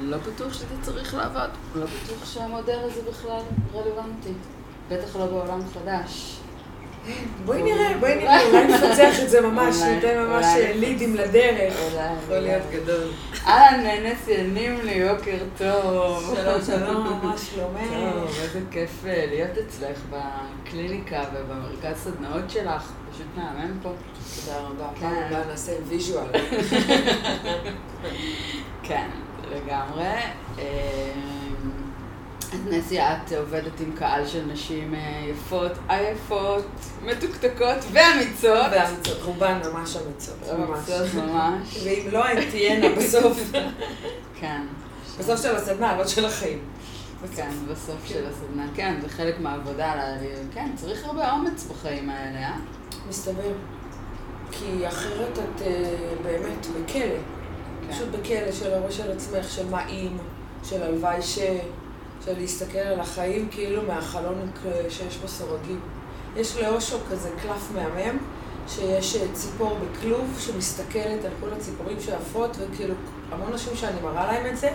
[0.00, 3.40] לא בטוח שזה צריך לעבוד, לא בטוח שהמודל הזה בכלל
[3.74, 4.32] רלוונטי.
[4.90, 6.36] בטח לא בעולם חדש.
[7.44, 11.74] בואי נראה, בואי נראה, אולי נפצח את זה ממש, ניתן ממש לידים לדרך.
[12.22, 13.10] יכול להיות גדול.
[13.46, 16.34] אהלן, ננסי נימלי, בוקר טוב.
[16.36, 18.12] שלום, שלום, מה שלומך?
[18.12, 22.92] טוב, איזה כיף להיות אצלך בקליניקה ובמרכז סדנאות שלך.
[23.12, 23.92] פשוט מהמם פה.
[24.44, 24.88] תודה רבה.
[25.00, 26.26] פעם הבאה נעשה ויז'ואל.
[28.88, 29.08] כן,
[29.50, 30.14] לגמרי.
[32.52, 34.94] אז נסי, את עובדת עם קהל של נשים
[35.30, 36.66] יפות, עייפות,
[37.02, 38.66] מתוקתקות ואמיצות.
[38.72, 40.36] ואמיצות, רובן ממש אמיצות.
[40.54, 41.78] אמיצות ממש.
[41.84, 43.38] ואם לא, הן תהיינה בסוף.
[44.40, 44.60] כן.
[45.18, 46.58] בסוף של הסדנה, לא של החיים.
[47.36, 48.66] כן, בסוף של הסדנה.
[48.74, 49.94] כן, זה חלק מהעבודה.
[50.54, 52.56] כן, צריך הרבה אומץ בחיים האלה, אה?
[53.08, 53.52] מסתבר.
[54.50, 55.62] כי אחרת את
[56.22, 57.35] באמת בכלא.
[57.90, 60.16] פשוט בכלא של הראש של עצמך, של מה אם,
[60.64, 61.38] של הלוואי ש...
[62.24, 64.50] של להסתכל על החיים כאילו מהחלון
[64.88, 65.80] שיש בו סורגים.
[66.36, 68.18] יש לאושו כזה קלף מהמם,
[68.68, 72.94] שיש ציפור בכלוב שמסתכלת על כל הציפורים שעפות, וכאילו
[73.30, 74.70] המון נשים שאני מראה להם את זה,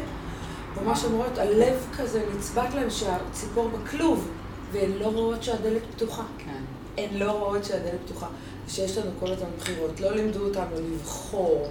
[0.82, 4.28] ממש אומרות, הלב כזה נצבט להם שהציפור בכלוב,
[4.72, 6.24] והן לא רואות שהדלת פתוחה.
[6.38, 6.62] כן.
[6.98, 8.28] הן לא רואות שהדלת פתוחה.
[8.68, 10.00] ושיש לנו כל הזמן בחירות.
[10.00, 11.68] לא לימדו אותנו לבחור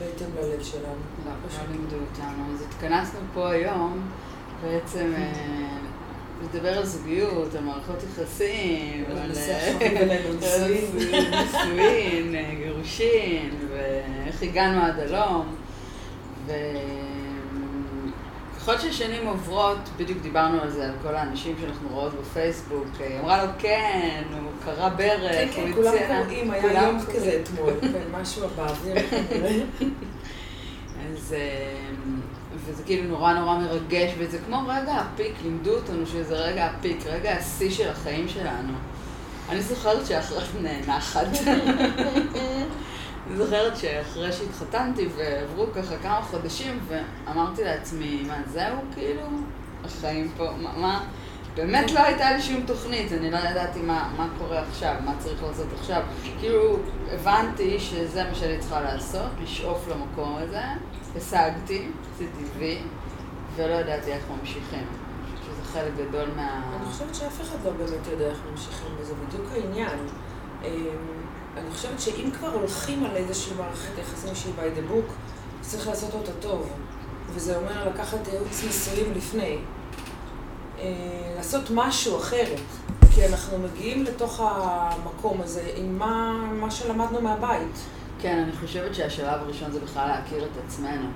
[0.00, 0.84] בהתאם ללב שלנו.
[1.24, 2.54] לא, לא לימדו אותנו.
[2.54, 4.10] אז התכנסנו פה היום.
[4.62, 5.12] בעצם
[6.42, 9.28] לדבר על זוגיות, על מערכות יחסים, על
[11.30, 15.56] נישואין, גירושין, ואיך הגענו עד הלום.
[18.60, 23.44] וככל שהשנים עוברות, בדיוק דיברנו על זה, על כל האנשים שאנחנו רואות בפייסבוק, היא אמרה
[23.44, 25.92] לו כן, הוא קרא ברך, כן, כן, כולם
[26.24, 27.72] קוראים, היה יום כזה אתמול,
[28.20, 28.96] משהו באוויר.
[31.12, 31.34] אז...
[32.66, 37.32] וזה כאילו נורא נורא מרגש, וזה כמו רגע הפיק, לימדו אותנו שזה רגע הפיק, רגע
[37.32, 38.72] השיא של החיים שלנו.
[39.48, 41.26] אני זוכרת שאחרי נאנחת.
[43.30, 49.22] אני זוכרת שאחרי שהתחתנתי ועברו ככה כמה חודשים, ואמרתי לעצמי, מה, זהו כאילו?
[49.84, 51.04] החיים פה, מה, מה?
[51.54, 55.42] באמת לא הייתה לי שום תוכנית, אני לא ידעתי מה, מה קורה עכשיו, מה צריך
[55.42, 56.02] לעשות עכשיו.
[56.40, 56.78] כאילו,
[57.12, 60.62] הבנתי שזה מה שאני צריכה לעשות, לשאוף למקום הזה.
[61.16, 62.78] השגתי, עשיתי וי,
[63.56, 64.86] ולא ידעתי איך ממשיכים.
[65.44, 66.62] שזה חלק גדול מה...
[66.76, 69.98] אני חושבת שאף אחד לא באמת יודע איך ממשיכים, וזה בדיוק העניין.
[71.56, 75.12] אני חושבת שאם כבר הולכים על איזושהי מערכת יחסים שהיא by the book,
[75.60, 76.70] צריך לעשות אותה טוב.
[77.34, 79.58] וזה אומר לקחת ייעוץ נישואים לפני.
[81.36, 82.60] לעשות משהו אחרת.
[83.14, 87.78] כי אנחנו מגיעים לתוך המקום הזה עם מה, מה שלמדנו מהבית.
[88.20, 91.06] כן, אני חושבת שהשלב הראשון זה בכלל להכיר את עצמנו.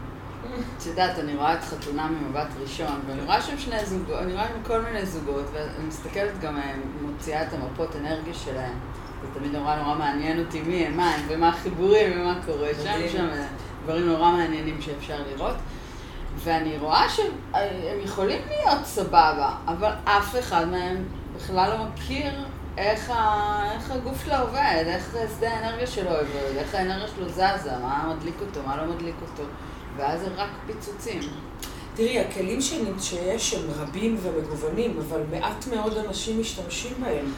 [0.79, 4.49] את יודעת, אני רואה את חתונה ממבט ראשון, ואני רואה שם שני זוגות, אני רואה
[4.49, 6.59] שם כל מיני זוגות, ואני מסתכלת גם,
[7.01, 8.79] מוציאה את המפות אנרגיה שלהם.
[9.25, 13.09] זה תמיד נורא נורא מעניין אותי מי הם, מה הם, ומה החיבורים, ומה קורה שם,
[13.13, 13.27] שם
[13.85, 15.57] דברים נורא מעניינים שאפשר לראות.
[16.37, 21.05] ואני רואה שהם יכולים להיות סבבה, אבל אף אחד מהם
[21.37, 22.33] בכלל לא מכיר
[22.79, 23.71] איך, ה...
[23.75, 28.35] איך הגוף שלו עובד, איך שדה האנרגיה שלו עובד, איך האנרגיה שלו זזה, מה מדליק
[28.41, 29.43] אותו, מה לא מדליק אותו,
[29.97, 31.21] ואז זה רק פיצוצים.
[31.95, 32.61] תראי, הכלים
[33.01, 37.33] שיש הם רבים ומגוונים, אבל מעט מאוד אנשים משתמשים בהם.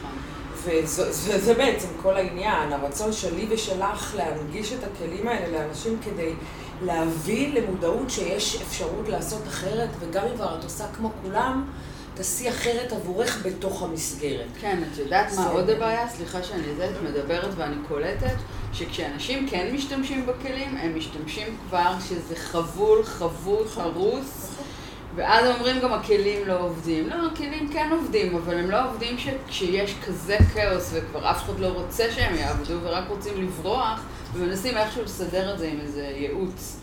[0.85, 6.33] וזה בעצם כל העניין, הרצון שלי ושלך להנגיש את הכלים האלה לאנשים כדי
[6.81, 11.65] להביא למודעות שיש אפשרות לעשות אחרת, וגם אם כבר את עושה כמו כולם,
[12.13, 14.47] תעשי אחרת עבורך בתוך המסגרת.
[14.61, 16.09] כן, את יודעת מה עוד הבעיה?
[16.09, 18.35] סליחה שאני יודעת, מדברת ואני קולטת,
[18.73, 24.56] שכשאנשים כן משתמשים בכלים, הם משתמשים כבר שזה חבול, חבוט, הרוס.
[25.17, 27.09] ואז אומרים גם הכלים לא עובדים.
[27.09, 29.17] לא, הכלים כן עובדים, אבל הם לא עובדים
[29.47, 34.01] כשיש כזה כאוס וכבר אף אחד לא רוצה שהם יעבדו ורק רוצים לברוח
[34.33, 36.79] ומנסים איכשהו לסדר את זה עם איזה ייעוץ.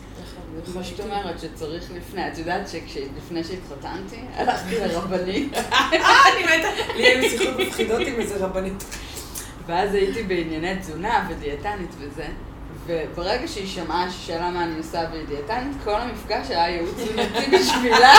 [0.73, 2.27] כמו שאת אומרת, שצריך לפני.
[2.27, 5.53] את יודעת שלפני שהתחתנתי, הלכתי לרבנית.
[5.57, 6.93] אה, אני מתה.
[6.95, 8.83] לי היו שיחות מפחידות עם איזה רבנית.
[9.65, 12.25] ואז הייתי בענייני תזונה ודיאטנית וזה.
[12.87, 18.13] וברגע שהיא שמעה ששאלה מה אני עושה בדיאטנית, כל המפגש היה ייעוץ תזונתי בשבילה,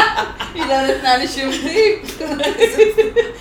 [0.54, 2.20] היא לא נתנה לי שום טיפ.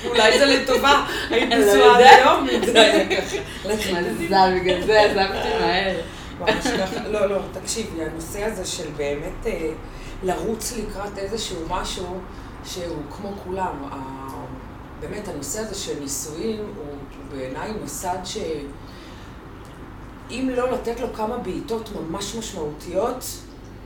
[0.05, 2.47] אולי זה לטובה, היית נשואה עד היום.
[4.19, 6.01] מזל, בגלל זה עזבתי מהר.
[7.09, 9.69] לא, לא, תקשיבי, הנושא הזה של באמת אה,
[10.23, 12.19] לרוץ לקראת איזשהו משהו
[12.65, 13.89] שהוא כמו כולם.
[14.99, 16.97] באמת הנושא הזה של נישואים הוא
[17.31, 18.17] בעיניי מוסד
[20.29, 23.25] שאם לא לתת לו כמה בעיטות ממש משמעותיות,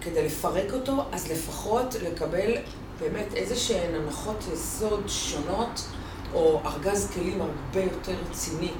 [0.01, 2.51] כדי לפרק אותו, אז לפחות לקבל
[2.99, 5.87] באמת איזה שהן הנחות יסוד שונות,
[6.33, 8.71] או ארגז כלים הרבה יותר רציני.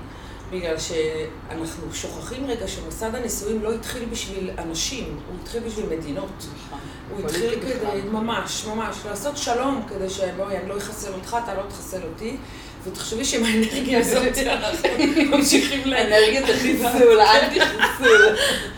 [0.52, 6.30] בגלל שאנחנו שוכחים רגע שמוסד הנישואים לא התחיל בשביל אנשים, הוא התחיל בשביל מדינות.
[6.66, 6.80] נכון.
[7.10, 11.62] הוא התחיל כדי, ממש, ממש, לעשות שלום כדי שבואי, אני לא אחסל אותך, אתה לא
[11.70, 12.38] תחסל אותי.
[12.84, 15.94] ותחשבי שעם האנרגיה הזאת אנחנו ממשיכים ל...
[15.94, 18.36] אנרגיית החיסול, אנטי חיסול.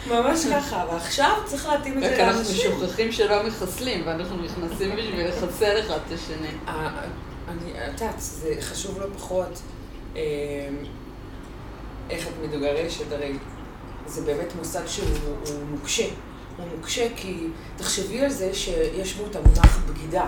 [0.07, 2.71] ממש ככה, ועכשיו צריך להתאים את זה רק אנחנו לאנשים.
[2.71, 6.47] שוכחים שלא מחסלים, ואנחנו נכנסים בשביל לחסל אחד את השני.
[6.67, 6.89] אה,
[7.47, 9.61] אני, את יודעת, זה חשוב לא פחות
[10.15, 10.21] אה,
[12.09, 13.33] איך את מדוגרשת, הרי
[14.05, 16.05] זה באמת מוסד שהוא הוא נוקשה.
[16.57, 17.47] הוא נוקשה כי
[17.77, 20.27] תחשבי על זה שיש בו את המונח בגידה,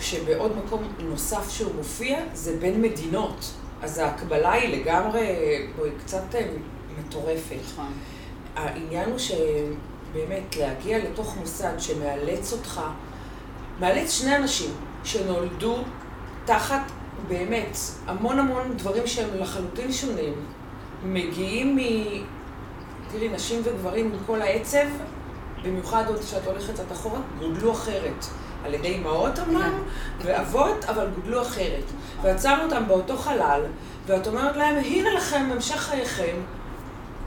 [0.00, 3.52] שבעוד מקום נוסף שהוא מופיע זה בין מדינות.
[3.82, 5.26] אז ההקבלה היא לגמרי,
[5.76, 6.46] בואי, קצת אה,
[6.98, 7.56] מטורפת.
[7.72, 7.92] נכון.
[8.56, 12.80] העניין הוא שבאמת להגיע לתוך מוסד שמאלץ אותך,
[13.80, 14.70] מאלץ שני אנשים
[15.04, 15.76] שנולדו
[16.44, 16.82] תחת
[17.28, 20.34] באמת המון המון דברים שהם לחלוטין שונים,
[21.04, 21.78] מגיעים מ...
[23.10, 24.86] תראי, נשים וגברים עם כל העצב,
[25.62, 28.26] במיוחד עוד כשאת הולכת קצת אחורה, גודלו אחרת.
[28.64, 29.82] על ידי אמהות אמנם,
[30.22, 31.84] ואבות, אבל גודלו אחרת.
[32.42, 33.62] שמה אותם באותו חלל,
[34.06, 36.36] ואת אומרת להם, הנה לכם המשך חייכם,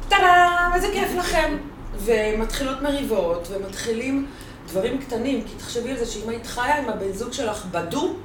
[0.09, 1.57] טאדאם, איזה כיף לכם.
[1.97, 4.27] ומתחילות מריבות, ומתחילים
[4.67, 8.15] דברים קטנים, כי תחשבי על זה שאם היית חיה עם הבן זוג שלך בדו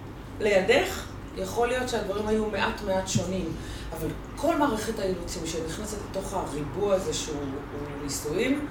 [0.40, 1.04] לידך,
[1.36, 3.52] יכול להיות שהדברים היו מעט מעט שונים.
[3.92, 8.66] אבל כל מערכת האילוצים שנכנסת לתוך הריבוע הזה שהוא הוא נישואים,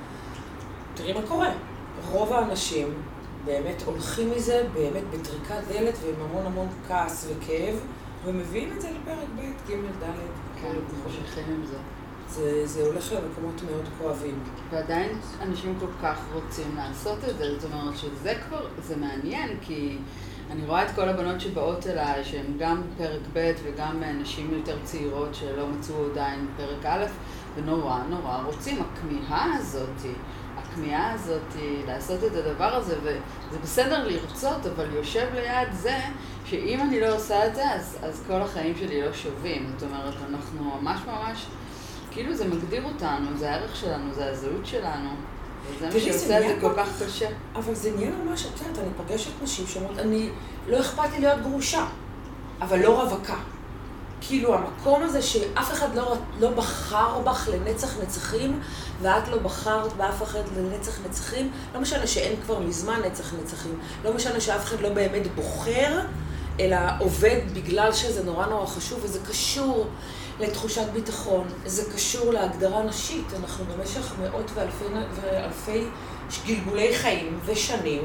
[0.93, 1.49] תראי מה קורה.
[2.11, 2.93] רוב האנשים
[3.45, 7.75] באמת הולכים מזה באמת בטריקת דלת ועם המון המון כעס וכאב,
[8.25, 10.11] ומביאים את זה לפרק ב', ג', ד'.
[10.61, 10.71] כן,
[11.05, 11.77] ממשיכים עם זה.
[12.29, 14.39] זה, זה הולך למקומות מאוד כואבים.
[14.71, 19.97] ועדיין אנשים כל כך רוצים לעשות את זה, זאת אומרת שזה כבר, זה מעניין, כי
[20.51, 25.35] אני רואה את כל הבנות שבאות אליי, שהן גם פרק ב' וגם נשים יותר צעירות
[25.35, 27.05] שלא מצאו עדיין פרק א',
[27.55, 28.81] ונורא נורא רוצים.
[28.81, 30.13] הכמיהה הזאתי,
[30.75, 35.97] הכמיהה הזאתי לעשות את הדבר הזה, וזה בסדר לרצות, אבל יושב ליד זה,
[36.45, 39.71] שאם אני לא עושה את זה, אז, אז כל החיים שלי לא שווים.
[39.73, 41.45] זאת אומרת, אנחנו ממש ממש...
[42.11, 45.09] כאילו זה מגדיר אותנו, זה הערך שלנו, זה הזהות שלנו.
[45.69, 47.29] וזה מה שעושה את זה כל כך קשה.
[47.55, 50.29] אבל זה נהיה ממש, את יודעת, אני פוגשת נשים שאומרות, אני,
[50.67, 51.85] לא אכפת לי להיות גרושה,
[52.61, 53.37] אבל לא רווקה.
[54.21, 58.59] כאילו, המקום הזה שאף אחד לא, לא בחר בך לנצח נצחים,
[59.01, 64.13] ואת לא בחרת באף אחד לנצח נצחים, לא משנה שאין כבר מזמן נצח נצחים, לא
[64.13, 65.99] משנה שאף אחד לא באמת בוחר,
[66.59, 69.87] אלא עובד בגלל שזה נורא נורא חשוב, וזה קשור
[70.39, 73.25] לתחושת ביטחון, זה קשור להגדרה נשית.
[73.39, 74.85] אנחנו במשך מאות ואלפי,
[75.21, 75.83] ואלפי
[76.45, 78.03] גלגולי חיים ושנים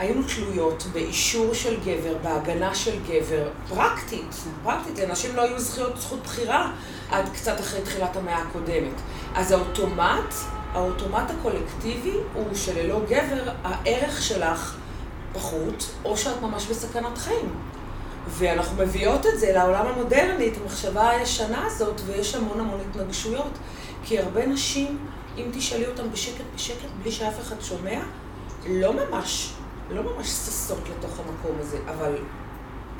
[0.00, 6.22] היינו תלויות באישור של גבר, בהגנה של גבר, פרקטית, פרקטית, לנשים לא היו זכויות זכות
[6.22, 6.72] בחירה
[7.10, 8.94] עד קצת אחרי תחילת המאה הקודמת.
[9.34, 10.34] אז האוטומט,
[10.72, 14.76] האוטומט הקולקטיבי הוא שללא גבר הערך שלך
[15.32, 17.54] פחות, או שאת ממש בסכנת חיים.
[18.28, 23.52] ואנחנו מביאות את זה לעולם המודרני, את המחשבה הישנה הזאת, ויש המון המון התנגשויות.
[24.04, 24.98] כי הרבה נשים,
[25.36, 28.00] אם תשאלי אותן בשקט בשקט, בלי שאף אחד שומע,
[28.68, 29.52] לא ממש,
[29.92, 32.18] לא ממש ששות לתוך המקום הזה, אבל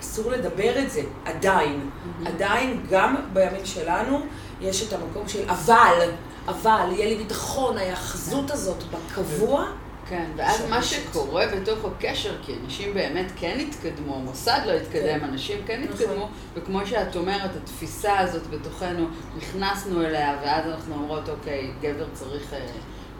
[0.01, 1.81] אסור לדבר את זה, עדיין.
[1.91, 2.29] Mm-hmm.
[2.29, 4.21] עדיין, גם בימים שלנו,
[4.61, 6.11] יש את המקום של אבל,
[6.49, 9.65] אבל, יהיה לי ביטחון, ההיאחזות הזאת בקבוע.
[10.09, 10.83] כן, ואז מה.
[10.83, 15.25] שקורה בתוך הקשר, כי אנשים באמת כן התקדמו, המוסד לא התקדם, כן.
[15.25, 15.95] אנשים כן נכון.
[15.95, 19.07] התקדמו, וכמו שאת אומרת, התפיסה הזאת בתוכנו,
[19.37, 22.67] נכנסנו אליה, ואז אנחנו אומרות, אוקיי, גבר צריך אה,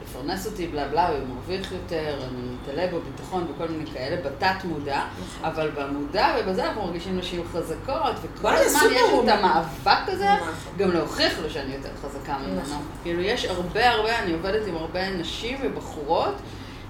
[0.03, 4.63] לפרנס אותי, בלה בלה, הוא מרוויח יותר, אני מתעלה בו ביטחון וכל מיני כאלה, בתת
[4.63, 5.49] מודע, נכון.
[5.49, 10.53] אבל במודע ובזה אנחנו מרגישים נשים חזקות, וכל הזמן יש את המאבק הזה, נכון.
[10.77, 12.61] גם להוכיח לו שאני יותר חזקה ממנו.
[12.61, 12.85] נכון.
[13.03, 16.35] כאילו, יש הרבה הרבה, אני עובדת עם הרבה נשים ובחורות,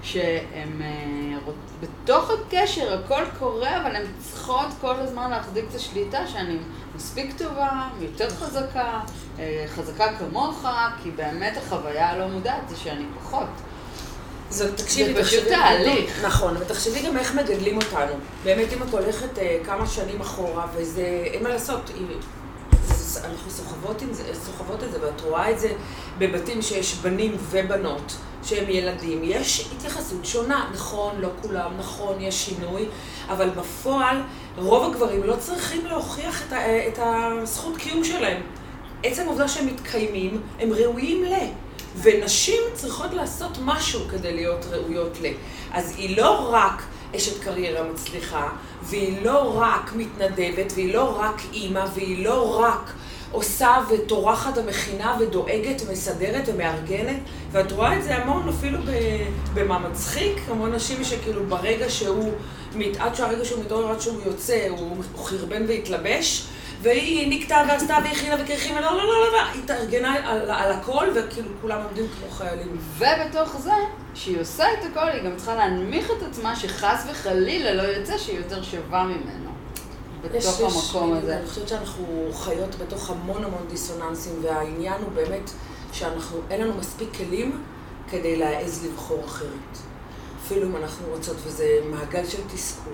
[0.02, 1.38] שהן אה,
[1.80, 6.56] בתוך הקשר, הכל קורה, אבל הן צריכות כל הזמן להחזיק את השליטה שאני
[6.96, 9.00] מספיק טובה, יותר חזקה,
[9.38, 10.66] אה, חזקה כמוך,
[11.02, 13.46] כי באמת החוויה הלא מודעת זה שאני פחות.
[14.50, 16.24] זה, תקשיבי, זה פשוט תהליך.
[16.24, 18.12] נכון, ותחשבי גם איך מגדלים אותנו.
[18.44, 22.06] באמת, אם את הולכת אה, כמה שנים אחורה, וזה, אין מה לעשות, היא-
[23.24, 25.72] אנחנו סוחבות, עם זה, סוחבות את זה, ואת רואה את זה
[26.18, 29.20] בבתים שיש בנים ובנות, שהם ילדים.
[29.24, 32.88] יש התייחסות שונה, נכון, לא כולם, נכון, יש שינוי,
[33.28, 34.22] אבל בפועל,
[34.56, 38.42] רוב הגברים לא צריכים להוכיח את, ה, את הזכות קיום שלהם.
[39.02, 41.34] עצם העובדה שהם מתקיימים, הם ראויים ל...
[41.96, 45.26] ונשים צריכות לעשות משהו כדי להיות ראויות ל...
[45.72, 46.82] אז היא לא רק
[47.16, 48.48] אשת קריירה מצליחה,
[48.82, 52.92] והיא לא רק מתנדבת, והיא לא רק אימא, והיא לא רק
[53.32, 57.20] עושה וטורחת המכינה ודואגת ומסדרת ומארגנת,
[57.52, 58.78] ואת רואה את זה המון אפילו
[59.54, 62.32] במה מצחיק, המון נשים שכאילו ברגע שהוא,
[62.98, 66.46] עד שהרגע שהוא מתעורר, עד שהוא יוצא, הוא חרבן והתלבש,
[66.82, 71.48] והיא נקטעה ועשתה והכינה וכריכים, לא, לא, לא, לא, היא התארגנה על, על הכל, וכאילו
[71.60, 72.78] כולם עומדים כמו חיילים.
[72.98, 73.72] ובתוך זה,
[74.14, 78.38] שהיא עושה את הכל, היא גם צריכה להנמיך את עצמה, שחס וחלילה לא יוצא שהיא
[78.38, 79.52] יותר שווה ממנו.
[80.22, 81.36] בתוך המקום הזה.
[81.38, 85.50] אני חושבת שאנחנו חיות בתוך המון המון דיסוננסים, והעניין הוא באמת
[85.92, 87.62] שאנחנו, אין לנו מספיק כלים
[88.10, 89.78] כדי להעז לבחור אחרת.
[90.44, 92.92] אפילו אם אנחנו רוצות, וזה מעגל של תסכול.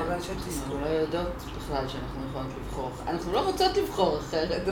[0.00, 4.62] אנחנו לא יודעות בכלל שאנחנו יכולות לבחור, אנחנו לא רוצות לבחור אחרת.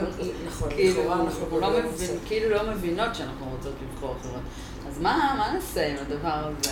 [0.47, 4.41] נכון, כאילו, לכאורה אנחנו לא, לא מבין, כאילו לא מבינות שאנחנו רוצות לבחור אחרת.
[4.87, 6.71] אז מה נעשה עם הדבר הזה?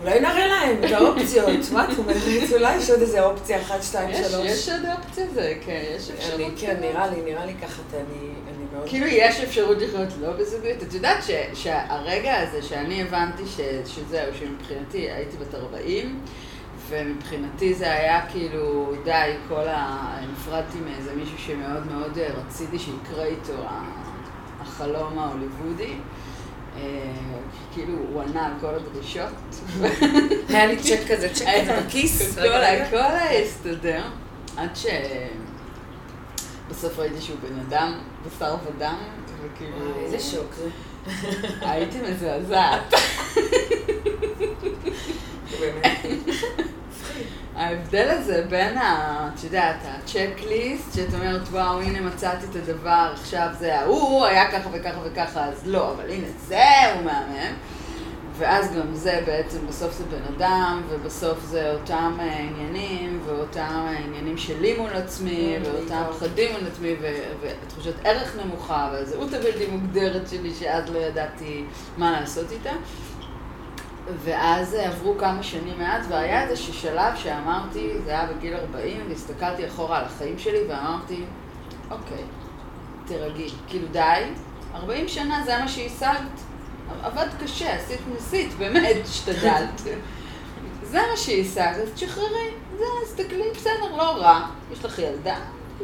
[0.00, 2.16] אולי נראה להם את האופציות, מה את אומרת?
[2.52, 4.46] אולי יש עוד איזה אופציה, אחת, שתיים, שלוש.
[4.46, 6.52] יש עוד אופציה, זה, כן, יש אפשרות.
[6.56, 8.32] כן, נראה לי, נראה לי ככה, אני
[8.72, 8.88] מאוד...
[8.88, 10.82] כאילו יש אפשרות לחיות לא בזוגיות.
[10.82, 13.42] את יודעת שהרגע הזה שאני הבנתי
[13.86, 16.20] שזהו, שמבחינתי הייתי בת 40,
[16.88, 20.14] ומבחינתי זה היה כאילו, די, כל ה...
[20.32, 23.66] נפרדתי מאיזה מישהו שמאוד מאוד רציתי שיקרה איתו
[24.60, 25.94] החלום ההוליוודי.
[26.76, 26.80] אה,
[27.74, 29.32] כאילו הוא ענה על כל הדרישות.
[30.48, 32.38] היה לי צ'ק כזה, צ'ק כזה בכיס.
[32.38, 32.46] הכל
[32.96, 34.02] היה הסתדר,
[34.56, 34.70] עד
[36.70, 38.96] שבסוף ראיתי שהוא בן אדם, בשר ודם,
[39.42, 39.76] וכאילו...
[40.04, 40.54] איזה שוק.
[41.60, 42.94] הייתי מזעזעת.
[47.56, 53.48] ההבדל הזה בין, ה, את יודעת, הצ'קליסט, שאת אומרת, וואו, הנה מצאתי את הדבר, עכשיו
[53.58, 57.54] זה ההוא, היה ככה וככה וככה, אז לא, אבל הנה זה, הוא מהמם.
[58.38, 63.98] ואז גם זה בעצם, בסוף זה בן אדם, ובסוף זה אותם אה, עניינים, ואותם אה,
[63.98, 66.94] עניינים שלי מול עצמי, mm, ואותם פחדים מול עצמי,
[67.40, 71.64] ותחושת ערך נמוכה, והזהות הבלתי מוגדרת שלי, שאז לא ידעתי
[71.96, 72.72] מה לעשות איתה.
[74.06, 79.98] ואז עברו כמה שנים מאז, והיה איזה שלב שאמרתי, זה היה בגיל 40, והסתכלתי אחורה
[79.98, 81.24] על החיים שלי ואמרתי,
[81.90, 82.22] אוקיי,
[83.06, 84.22] תרגי, כאילו די,
[84.74, 86.40] 40 שנה זה מה שהשגת,
[87.02, 89.82] עבדת קשה, עשית ניסית, באמת, השתדלת.
[90.82, 95.36] זה מה שהשגת, אז תשחררי, זה, תסתכלי, בסדר, לא רע, יש לך ילדה,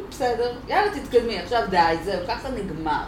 [0.09, 3.03] בסדר, יאללה תתקדמי, עכשיו די, זהו, ככה נגמר.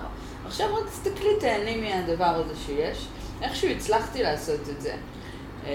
[0.45, 3.07] עכשיו רק תסתכלי, תהני מהדבר הזה שיש.
[3.41, 4.95] איכשהו הצלחתי לעשות את זה.
[5.65, 5.71] אה,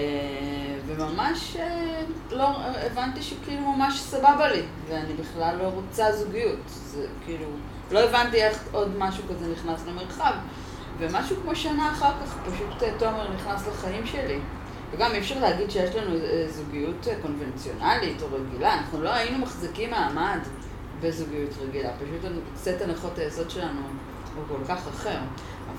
[0.85, 2.47] וממש אה, לא,
[2.85, 6.59] הבנתי שכאילו ממש סבבה לי, ואני בכלל לא רוצה זוגיות.
[6.67, 7.45] זה כאילו,
[7.91, 10.33] לא הבנתי איך עוד משהו כזה נכנס למרחב.
[10.99, 14.39] ומשהו כמו שנה אחר כך, פשוט אה, תומר נכנס לחיים שלי.
[14.91, 16.15] וגם אי אפשר להגיד שיש לנו
[16.49, 20.39] זוגיות קונבנציונלית או רגילה, אנחנו לא היינו מחזיקים מעמד
[21.01, 23.81] בזוגיות רגילה, פשוט סט הנחות היסוד שלנו
[24.35, 25.19] הוא כל כך אחר.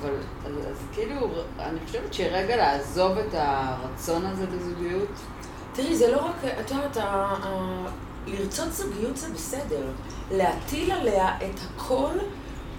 [0.00, 0.14] אבל,
[0.46, 1.28] אז, אז כאילו,
[1.58, 5.08] אני חושבת שרגע לעזוב את הרצון הזה בזוגיות.
[5.72, 6.96] תראי, זה לא רק, את יודעת,
[8.26, 9.86] לרצות זוגיות זה בסדר.
[10.30, 12.12] להטיל עליה את הכל,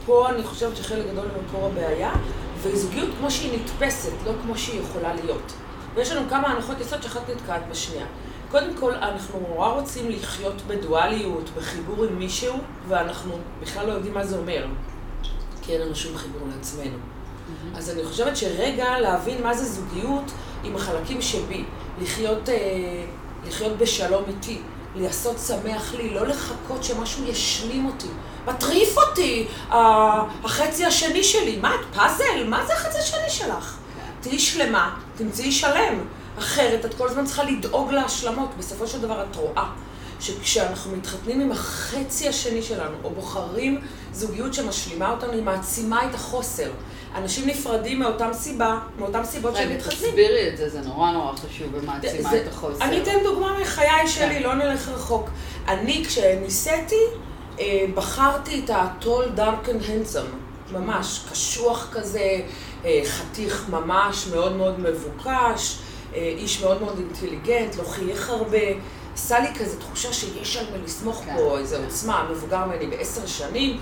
[0.06, 2.12] פה אני חושבת שחלק גדול ממקור הבעיה,
[2.62, 5.54] וזוגיות כמו שהיא נתפסת, לא כמו שהיא יכולה להיות.
[5.96, 8.06] ויש לנו כמה הנחות יסוד שאחת נתקעת בשנייה.
[8.52, 12.56] קודם כל, אנחנו נורא רוצים לחיות בדואליות, בחיבור עם מישהו,
[12.88, 14.66] ואנחנו בכלל לא יודעים מה זה אומר.
[15.70, 16.86] כי אין לנו שום חיבור לעצמנו.
[16.86, 17.78] Mm-hmm.
[17.78, 20.32] אז אני חושבת שרגע להבין מה זה זוגיות
[20.64, 21.64] עם החלקים שבי,
[22.02, 22.56] לחיות, אה,
[23.48, 24.62] לחיות בשלום איתי,
[24.96, 28.08] לעשות שמח לי, לא לחכות שמשהו ישלים אותי.
[28.48, 31.60] מטריף אותי, אה, החצי השני שלי.
[31.62, 32.44] מה, את פאזל?
[32.48, 33.78] מה זה החצי השני שלך?
[34.22, 36.06] תהיי שלמה, תמצאי שלם.
[36.40, 38.50] אחרת את כל הזמן צריכה לדאוג להשלמות.
[38.58, 39.70] בסופו של דבר את רואה
[40.20, 43.82] שכשאנחנו מתחתנים עם החצי השני שלנו, או בוחרים
[44.14, 46.72] זוגיות שמשלימה אותנו, היא מעצימה את החוסר.
[47.16, 50.00] אנשים נפרדים מאותם סיבה, מאותם סיבות שהם מתחתנים.
[50.02, 52.84] רגע, תסבירי את זה, זה נורא נורא חשוב ומעצימה את החוסר.
[52.84, 54.44] אני אתן דוגמה מחיי שלי, כן.
[54.44, 55.30] לא נלך רחוק.
[55.68, 56.96] אני, כשניסיתי,
[57.60, 62.42] אה, בחרתי את ה-tall, dark and handsome, ממש, קשוח כזה,
[62.86, 65.80] אה, חתיך ממש, מאוד מאוד מבוקש,
[66.16, 68.58] אה, איש מאוד מאוד אינטליגנט, לא חייך הרבה.
[69.20, 71.84] עשה לי כזה תחושה שיש על מי לסמוך כן, פה, איזו כן.
[71.84, 73.78] עוצמה, מבוגר ממני בעשר שנים.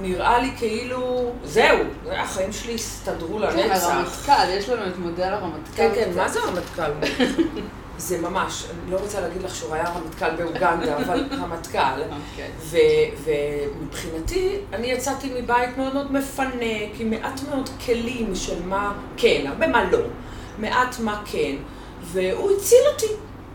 [0.00, 1.78] נראה לי כאילו, זהו,
[2.10, 3.56] החיים שלי הסתדרו לנצח.
[3.56, 5.76] כן, הרמטכ"ל, יש לנו את מודל הרמטכ"ל.
[5.76, 6.90] כן, כן, מה זה הרמטכ"ל?
[7.98, 12.02] זה ממש, אני לא רוצה להגיד לך שהוא היה רמטכ"ל באוגנדה, אבל רמטכ"ל.
[12.02, 13.10] אוקיי.
[13.24, 19.66] ומבחינתי, אני יצאתי מבית מאוד מאוד מפנק, עם מעט מאוד כלים של מה כן, הרבה
[19.66, 19.98] מה לא,
[20.58, 21.56] מעט מה כן,
[22.02, 23.14] והוא הציל אותי.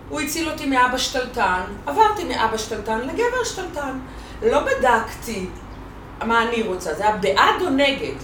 [0.10, 4.00] הוא הציל אותי מאבא שתלטן, עברתי מאבא שתלטן לגבר שתלטן.
[4.42, 5.48] לא בדקתי
[6.26, 8.16] מה אני רוצה, זה היה בעד או נגד,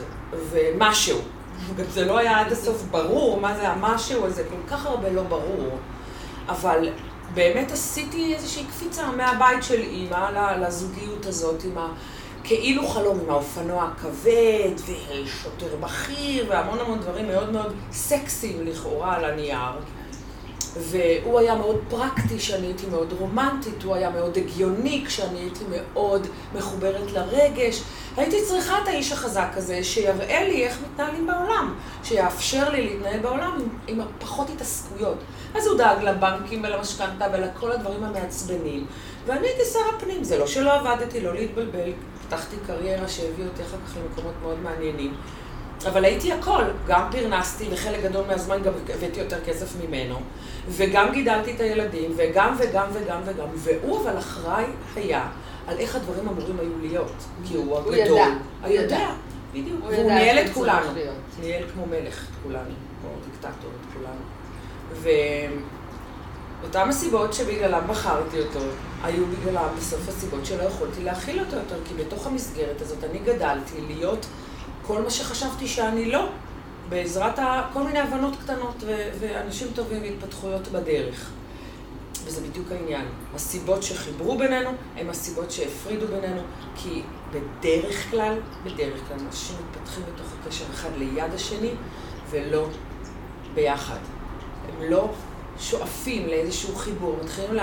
[0.49, 1.19] ומשהו.
[1.93, 5.77] זה לא היה עד הסוף ברור מה זה המשהו הזה, כל כך הרבה לא ברור.
[6.49, 6.89] אבל
[7.33, 11.87] באמת עשיתי איזושהי קפיצה מהבית של אימא לזוגיות הזאת עם ה...
[12.43, 19.25] כאילו חלום עם האופנוע הכבד, ושוטר בכיר, והמון המון דברים מאוד מאוד סקסיים לכאורה על
[19.25, 19.71] הנייר.
[20.77, 26.27] והוא היה מאוד פרקטי כשאני הייתי מאוד רומנטית, הוא היה מאוד הגיוני כשאני הייתי מאוד
[26.55, 27.83] מחוברת לרגש.
[28.17, 33.57] הייתי צריכה את האיש החזק הזה שיראה לי איך מתנהלים בעולם, שיאפשר לי להתנהל בעולם
[33.87, 35.17] עם, עם פחות התעסקויות.
[35.55, 38.85] אז הוא דאג לבנקים ולמשכנתה ולכל הדברים המעצבנים,
[39.25, 40.23] ואני הייתי שר הפנים.
[40.23, 41.91] זה לא שלא עבדתי, לא להתבלבל,
[42.27, 45.13] פתחתי קריירה שהביאה אותי אחר כך למקומות מאוד מעניינים.
[45.87, 50.15] אבל הייתי הכל, גם פרנסתי, וחלק גדול מהזמן גם הבאתי יותר כסף ממנו,
[50.69, 55.27] וגם גידלתי את הילדים, וגם וגם וגם וגם, והוא אבל אחראי היה
[55.67, 57.93] על איך הדברים אמורים היו להיות, כי הוא הגדול.
[57.93, 58.25] הוא ידע.
[58.63, 59.09] הוא ידע,
[59.53, 59.79] בדיוק.
[59.89, 60.89] והוא ניהל את כולנו.
[61.39, 64.21] ניהל כמו מלך את כולנו, כמו דיקטטור את כולנו.
[66.61, 68.59] ואותן הסיבות שבגללם בחרתי אותו,
[69.03, 73.81] היו בגללם בסוף הסיבות שלא יכולתי להכיל אותו יותר, כי בתוך המסגרת הזאת אני גדלתי
[73.87, 74.25] להיות...
[74.87, 76.29] כל מה שחשבתי שאני לא,
[76.89, 77.39] בעזרת
[77.73, 81.31] כל מיני הבנות קטנות ו- ואנשים טובים והתפתחויות בדרך.
[82.25, 83.05] וזה בדיוק העניין.
[83.35, 86.41] הסיבות שחיברו בינינו הם הסיבות שהפרידו בינינו,
[86.75, 91.71] כי בדרך כלל, בדרך כלל, אנשים מתפתחים בתוך הקשר אחד ליד השני
[92.29, 92.67] ולא
[93.53, 93.97] ביחד.
[94.69, 95.09] הם לא
[95.59, 97.53] שואפים לאיזשהו חיבור, מתחילים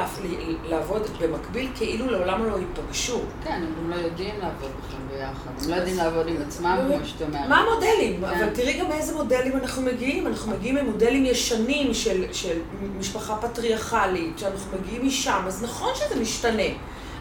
[0.69, 3.21] לעבוד במקביל כאילו לעולם לא ייפגשו.
[3.45, 5.51] כן, הם גם לא יודעים לעבוד בכלל ביחד.
[5.65, 7.49] הם לא יודעים לעבוד עם עצמם, כמו שאת אומרת.
[7.49, 8.25] מה המודלים?
[8.25, 10.27] אבל תראי גם מאיזה מודלים אנחנו מגיעים.
[10.27, 12.59] אנחנו מגיעים ממודלים ישנים של
[12.99, 16.63] משפחה פטריארכלית, שאנחנו מגיעים משם, אז נכון שזה משתנה.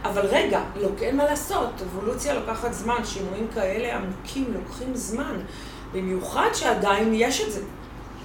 [0.03, 5.39] אבל רגע, לא, אין מה לעשות, אבולוציה לוקחת זמן, שינויים כאלה עמוקים לוקחים זמן.
[5.93, 7.61] במיוחד שעדיין יש את זה,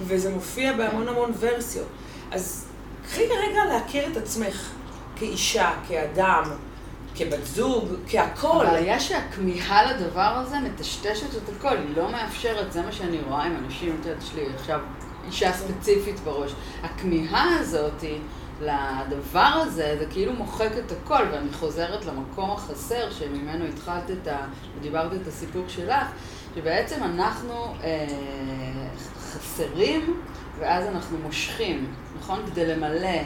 [0.01, 1.87] וזה מופיע בהמון המון ורסיות.
[2.35, 2.65] אז
[3.05, 4.71] קחי רגע להכיר את עצמך
[5.15, 6.43] כאישה, כאדם,
[7.15, 8.65] כבת זוג, כהכול.
[8.65, 13.55] הבעיה שהכמיהה לדבר הזה מטשטשת את הכל, היא לא מאפשרת, זה מה שאני רואה עם
[13.65, 14.79] אנשים, את יודעת, יש לי עכשיו
[15.27, 16.51] אישה ספציפית בראש.
[16.83, 18.03] הכמיהה הזאת
[18.61, 24.37] לדבר הזה, זה כאילו מוחק את הכל, ואני חוזרת למקום החסר שממנו התחלת את ה...
[24.77, 26.07] ודיברת את הסיפור שלך,
[26.55, 28.07] שבעצם אנחנו אה,
[29.19, 30.21] חסרים
[30.59, 31.87] ואז אנחנו מושכים,
[32.19, 32.39] נכון?
[32.51, 33.21] כדי למלא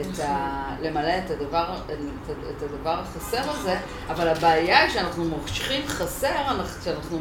[0.00, 0.24] את, נכון.
[0.24, 1.74] ה, למלא את, הדבר,
[2.56, 3.76] את הדבר החסר הזה,
[4.08, 6.28] אבל הבעיה היא שאנחנו מושכים חסר,
[6.80, 7.20] כשאנחנו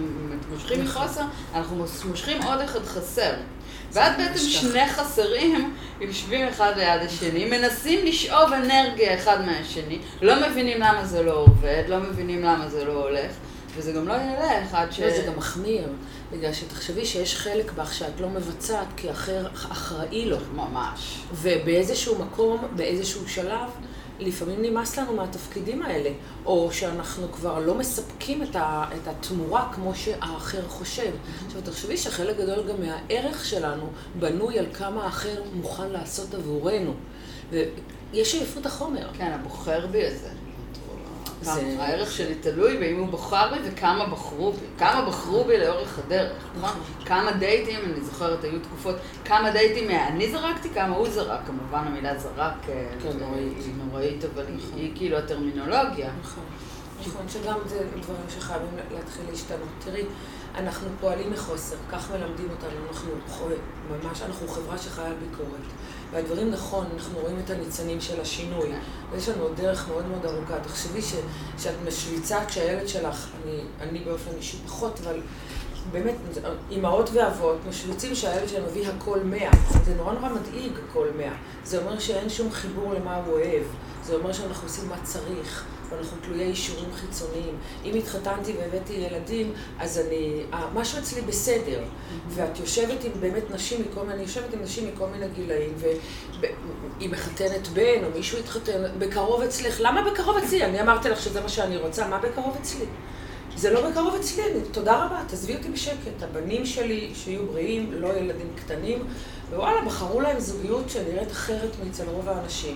[0.51, 1.03] מושכים נכון.
[1.03, 1.23] מחוסר,
[1.55, 3.33] אנחנו מושכים עוד אחד חסר.
[3.93, 10.81] ואז בעצם שני חסרים יושבים אחד ליד השני, מנסים לשאוב אנרגיה אחד מהשני, לא מבינים
[10.81, 13.31] למה זה לא עובד, לא מבינים למה זה לא הולך,
[13.75, 14.99] וזה גם לא ילך עד ש...
[14.99, 15.87] לא, זה גם מחמיר.
[16.31, 20.37] בגלל שתחשבי שיש חלק בך שאת לא מבצעת, כי אחר אחראי לו.
[20.55, 21.21] ממש.
[21.33, 23.69] ובאיזשהו מקום, באיזשהו שלב,
[24.19, 26.09] לפעמים נמאס לנו מהתפקידים האלה,
[26.45, 31.11] או שאנחנו כבר לא מספקים את, ה, את התמורה כמו שהאחר חושב.
[31.45, 36.93] עכשיו, תחשבי שחלק גדול גם מהערך שלנו בנוי על כמה האחר מוכן לעשות עבורנו.
[37.51, 39.09] ויש עייפות החומר.
[39.13, 40.29] כן, הבוחר בי הזה.
[41.79, 44.65] הערך שלי תלוי באם הוא בחר בי וכמה בחרו בי.
[44.77, 46.69] כמה בחרו בי לאורך הדרך, נכון?
[46.69, 46.81] נכון?
[47.05, 51.39] כמה דייטים, אני זוכרת, היו תקופות, כמה דייטים אני זרקתי, כמה הוא זרק.
[51.45, 54.79] כמובן המילה זרק אה, כן, היא נוראית, אבל נכון.
[54.79, 56.09] היא כאילו הטרמינולוגיה.
[56.21, 56.43] נכון.
[57.07, 59.67] נכון, שגם זה דברים שחייבים להתחיל להשתנות.
[59.79, 60.05] תראי,
[60.55, 63.11] אנחנו פועלים מחוסר, כך מלמדים אותנו, אנחנו
[63.89, 65.71] ממש, אנחנו חברה שחיה על ביקורת.
[66.11, 68.69] והדברים נכון, אנחנו רואים את הניצנים של השינוי.
[69.11, 70.59] ויש לנו עוד דרך מאוד מאוד ארוכה.
[70.59, 71.13] תחשבי ש,
[71.57, 75.21] שאת משוויצה כשהילד שלך, אני, אני באופן אישי פחות, אבל
[75.91, 76.15] באמת,
[76.69, 79.51] אימהות ואבות משוויצים שהילד שלהם מביא הכל מאה.
[79.85, 81.33] זה נורא נורא מדאיג הכל מאה.
[81.63, 83.63] זה אומר שאין שום חיבור למה הוא אוהב.
[84.03, 85.65] זה אומר שאנחנו עושים מה צריך.
[85.91, 87.55] ואנחנו תלויי אישורים חיצוניים.
[87.85, 91.83] אם התחתנתי והבאתי ילדים, אז אני, משהו אצלי בסדר.
[92.29, 97.09] ואת יושבת עם באמת נשים מכל מיני, אני יושבת עם נשים מכל מיני גילאים, והיא
[97.09, 99.77] מחתנת בן, או מישהו התחתן, בקרוב אצלך.
[99.79, 100.65] למה בקרוב אצלי?
[100.65, 102.85] אני אמרתי לך שזה מה שאני רוצה, מה בקרוב אצלי?
[103.55, 106.23] זה לא בקרוב אצלי, תודה רבה, תעזבי אותי בשקט.
[106.23, 109.03] הבנים שלי, שיהיו בריאים, לא ילדים קטנים,
[109.51, 112.75] ווואלה, בחרו להם זוגיות שנראית אחרת מאצל רוב האנשים.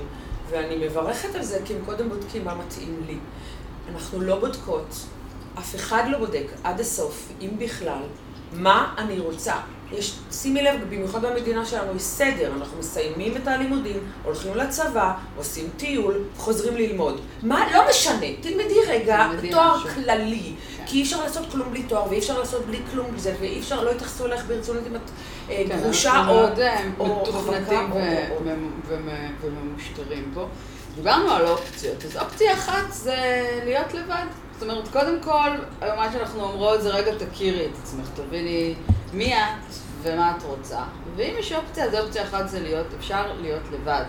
[0.49, 3.17] ואני מברכת על זה, כי הם קודם בודקים מה מתאים לי.
[3.93, 4.95] אנחנו לא בודקות,
[5.59, 8.03] אף אחד לא בודק עד הסוף, אם בכלל,
[8.53, 9.55] מה אני רוצה.
[9.91, 15.69] יש, שימי לב, במיוחד במדינה שלנו יש סדר, אנחנו מסיימים את הלימודים, הולכים לצבא, עושים
[15.77, 17.21] טיול, חוזרים ללמוד.
[17.43, 19.89] מה, לא משנה, תלמדי רגע תואר משהו.
[19.89, 20.83] כללי, כן.
[20.85, 23.83] כי אי אפשר לעשות כלום בלי תואר, ואי אפשר לעשות בלי כלום בזה, ואי אפשר,
[23.83, 25.01] לא יתייחסו אליך ברצונות אם את
[25.49, 26.47] אה, כן, גרושה או...
[26.99, 27.91] או מתוכנתים
[29.41, 30.47] וממושטרים פה.
[30.95, 33.15] דיברנו על אופציות, אז אופציה אחת זה
[33.65, 34.25] להיות לבד.
[34.59, 35.49] זאת אומרת, קודם כל,
[35.81, 38.75] מה שאנחנו אומרות זה רגע תכירי את עצמך, תביני
[39.13, 40.79] מי את ומה את רוצה.
[41.15, 44.03] ואם יש אופציה, אז אופציה אחת זה להיות, אפשר להיות לבד.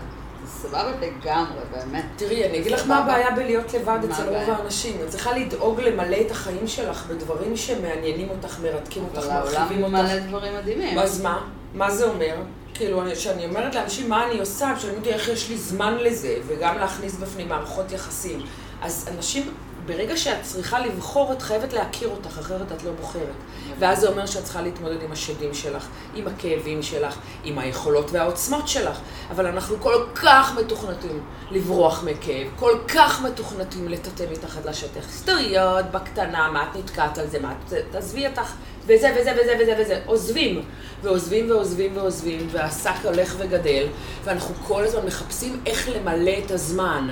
[0.44, 2.04] זה סבבה לגמרי, באמת.
[2.16, 5.00] תראי, אני אגיד לך מה הבעיה בלהיות לבד אצל רוב האנשים.
[5.04, 9.94] את צריכה לדאוג למלא את החיים שלך בדברים שמעניינים אותך, מרתקים אותך, מרחיבים אותך.
[9.94, 10.98] אבל העולם מלא דברים מדהימים.
[10.98, 11.46] אז מה?
[11.74, 12.36] מה זה אומר?
[12.74, 16.78] כאילו, כשאני אומרת לאנשים מה אני עושה, שואלים אותי איך יש לי זמן לזה, וגם
[16.78, 18.42] להכניס בפנים מערכות יחסים.
[18.82, 19.54] אז אנשים
[19.86, 23.36] ברגע שאת צריכה לבחור, את חייבת להכיר אותך, אחרת את לא בוחרת.
[23.78, 28.68] ואז זה אומר שאת צריכה להתמודד עם השדים שלך, עם הכאבים שלך, עם היכולות והעוצמות
[28.68, 28.98] שלך.
[29.30, 35.10] אבל אנחנו כל כך מתוכנתים לברוח מכאב, כל כך מתוכנתים לטאטא מתחת לשטח.
[35.10, 37.72] סטריות, בקטנה, מה את נתקעת על זה, מה את...
[37.90, 38.52] תעזבי אותך,
[38.86, 40.00] וזה וזה וזה וזה וזה.
[40.06, 40.62] עוזבים,
[41.02, 43.86] ועוזבים ועוזבים ועוזבים, והשק הולך וגדל,
[44.24, 47.08] ואנחנו כל הזמן מחפשים איך למלא את הזמן.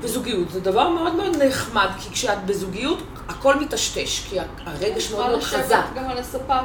[0.00, 5.42] בזוגיות זה דבר מאוד מאוד נחמד, כי כשאת בזוגיות, הכל מטשטש, כי הרגש מאוד מאוד
[5.42, 5.58] חזק.
[5.58, 6.58] לשבת גם על הספה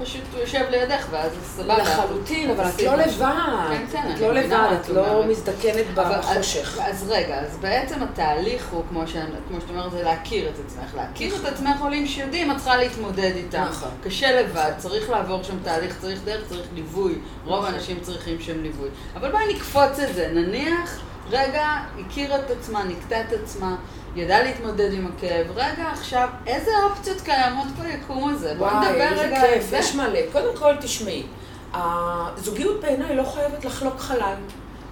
[0.00, 1.78] ופשוט הוא יושב לידך, ואז סבבה.
[1.78, 3.32] לחלוטין, אבל את לא לבד.
[3.68, 4.12] כן, כן.
[4.14, 6.78] את לא לבד, את לא מזדקנת בחושך.
[6.82, 9.22] אז רגע, אז בעצם התהליך הוא, כמו שאת
[9.70, 10.94] אומרת, זה להכיר את עצמך.
[10.96, 13.64] להכיר את עצמך עולים שיודעים, את צריכה להתמודד איתם.
[13.70, 13.90] נכון.
[14.04, 17.14] קשה לבד, צריך לעבור שם תהליך, צריך דרך, צריך ליווי.
[17.44, 18.88] רוב האנשים צריכים שם ליווי.
[19.16, 21.00] אבל בואי נקפוץ את זה, נניח...
[21.32, 21.66] רגע,
[22.00, 23.76] הכירה את עצמה, נקטה את עצמה,
[24.16, 25.46] ידעה להתמודד עם הכאב.
[25.54, 28.54] רגע, עכשיו, איזה אופציות קיימות ביקום הזה?
[28.58, 29.76] בואי נדבר רגע על זה.
[29.76, 30.20] יש מלא.
[30.32, 31.22] קודם כל, תשמעי,
[31.74, 34.34] הזוגיות בעיניי לא חייבת לחלוק חלל.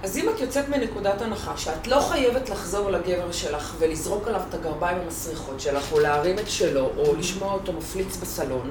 [0.03, 4.55] אז אם את יוצאת מנקודת הנחה שאת לא חייבת לחזור לגבר שלך ולזרוק עליו את
[4.55, 8.71] הגרביים המסריחות שלך, או להרים את שלו, או לשמוע אותו מפליץ בסלון,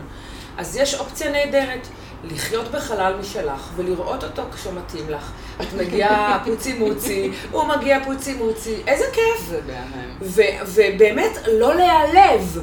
[0.57, 1.87] אז יש אופציה נהדרת.
[2.23, 5.31] לחיות בחלל משלך ולראות אותו כשמתאים לך.
[5.61, 9.45] את מגיעה פוצי מוצי, הוא מגיע פוצי מוצי, איזה כיף.
[9.47, 10.63] זה מהמם.
[10.65, 12.59] ובאמת, לא להיעלב.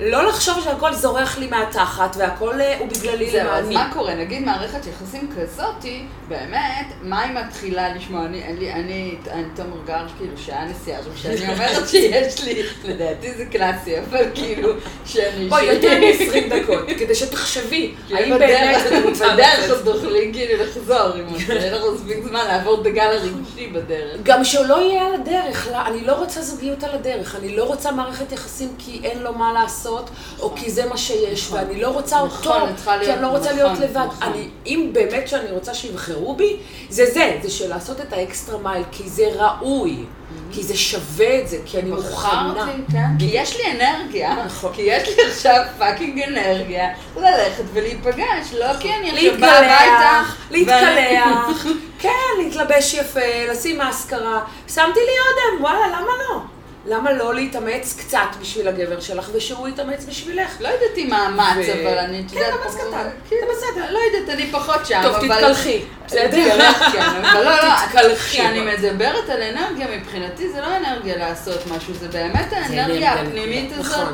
[0.00, 3.30] לא לחשוב שהכל זורח לי מהתחת והכל אה, הוא בגללי למעני.
[3.30, 4.14] זהו, אז מה קורה?
[4.14, 8.24] נגיד מערכת יחסים כזאתי, באמת, מה היא מתחילה לשמוע?
[8.24, 13.34] אני, אני, אני, אני תומר גר, כאילו, שהיה נסיעה, עכשיו כשאני אומרת שיש לי, לדעתי
[13.34, 14.72] זה קלאסי, אבל כאילו,
[15.06, 15.48] שאני...
[15.48, 19.34] בואי, יותר מ-20 דקות, כדי שתחשבי, האם באמת את רוצה...
[19.34, 24.20] בדרך עוד תוכלי כאילו לחזור, אם אין לך מספיק זמן לעבור את הגל הרגשי בדרך.
[24.22, 27.64] גם שהוא לא יהיה על הדרך, לא, אני לא רוצה זוגיות על הדרך, אני לא
[27.64, 29.87] רוצה מערכת יחסים כי אין לו מה לעשות.
[29.88, 31.58] לעשות, או כי זה מה שיש, נכון.
[31.58, 32.70] ואני לא רוצה אותו, נכון,
[33.04, 34.06] כי אני לא רוצה להיות נכון, לבד.
[34.22, 36.56] אני, אם באמת שאני רוצה שיבחרו בי,
[36.90, 39.96] זה זה, זה של לעשות את ה extra mile, כי זה ראוי.
[39.96, 40.54] Mm-hmm.
[40.54, 42.68] כי זה שווה את זה, כי אני מוכנה.
[42.92, 43.06] כן.
[43.18, 44.36] כי יש לי אנרגיה,
[44.72, 50.22] כי יש לי עכשיו fucking אנרגיה ללכת ולהיפגש, לא כי אני עכשיו באה הביתה.
[50.50, 51.66] להתקלח,
[51.98, 53.20] כן, להתלבש יפה,
[53.50, 54.44] לשים מאסקרה.
[54.68, 56.57] שמתי לי אודם, וואלה, למה לא?
[56.88, 60.60] למה לא להתאמץ קצת בשביל הגבר שלך, ושהוא יתאמץ בשבילך?
[60.60, 63.92] לא יודעת אם מאמץ, אבל אני, כן, מאמץ קטן, כן, בסדר.
[63.92, 65.82] לא יודעת, אני פחות שם, טוב, תתקלחי.
[66.06, 66.58] בסדר.
[66.92, 72.08] כן, אבל לא, לא, כשאני מדברת על אנרגיה, מבחינתי זה לא אנרגיה לעשות משהו, זה
[72.08, 74.12] באמת האנרגיה הפנימית נכון.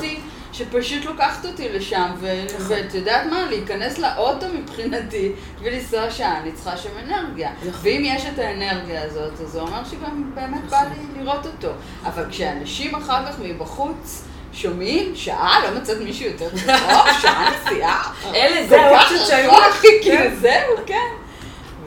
[0.55, 2.67] שפשוט לוקחת אותי לשם, נכון.
[2.69, 7.51] ואת יודעת מה, להיכנס לאוטו מבחינתי ולנסוע שעה, אני צריכה שם אנרגיה.
[7.59, 7.81] נכון.
[7.83, 11.73] ואם יש את האנרגיה הזאת, אז זה אומר שגם באמת בא לי לראות אותו.
[12.05, 14.25] אבל כשאנשים אחר כך מבחוץ...
[14.57, 18.13] שומעים, שעה, לא מצאת מישהו יותר טוב, שעה נסיעה.
[18.35, 19.81] אלה, זה האופציות שהיו לך.
[20.03, 20.37] כאילו.
[20.41, 21.24] זהו, כן.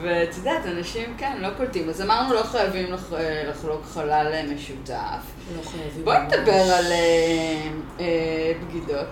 [0.02, 1.90] ואת יודעת, אנשים כן, לא קולטים.
[1.90, 2.94] אז אמרנו, לא חייבים
[3.50, 4.94] לחלוק חלל משותף.
[5.56, 6.06] לא חייבים.
[6.06, 9.08] בואי נדבר על אה, אה, בגידות.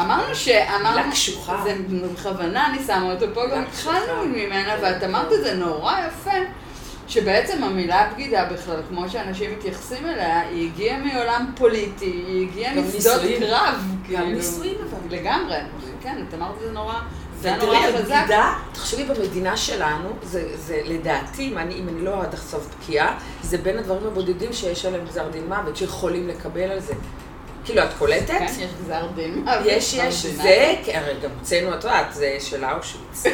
[0.00, 0.48] אמרנו ש...
[0.48, 1.64] מילה קשוחה.
[1.64, 1.76] זה
[2.12, 6.38] בכוונה אני שמה אותו פה, גם התחלנו ממנה, ואת אמרת את זה נורא יפה.
[7.08, 13.20] שבעצם המילה בגידה בכלל, כמו שאנשים מתייחסים אליה, היא הגיעה מעולם פוליטי, היא הגיעה משדות
[13.38, 13.74] קרב.
[14.10, 14.26] גם כאילו.
[14.26, 15.16] נישואים אבל.
[15.16, 15.56] לגמרי.
[16.02, 16.94] כן, את אמרת את זה נורא
[17.42, 22.60] ותראי, הבגידה, תחשבי במדינה שלנו, זה, זה לדעתי, אם אני, אם אני לא עד עכשיו
[22.60, 26.94] בקיאה, זה בין הדברים הבודדים שיש עליהם גזר דין מוות, שיכולים לקבל על זה.
[27.64, 28.28] כאילו, את קולטת?
[28.28, 29.44] כן, יש גזר דין.
[29.64, 33.24] יש, יש, זה, כן, הרי גם הוצאנו, את יודעת, זה של אושוויץ.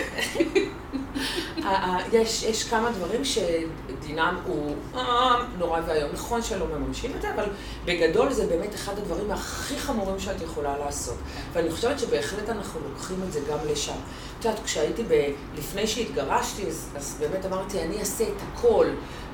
[2.13, 6.11] יש, יש כמה דברים שדינם הוא אה, נורא ואיום.
[6.13, 7.45] נכון שלא מממשים את זה, אבל
[7.85, 11.17] בגדול זה באמת אחד הדברים הכי חמורים שאת יכולה לעשות.
[11.53, 13.93] ואני חושבת שבהחלט אנחנו לוקחים את זה גם לשם.
[14.39, 15.31] את יודעת, כשהייתי, ב...
[15.59, 18.87] לפני שהתגרשתי, אז, אז באמת אמרתי, אני אעשה את הכל.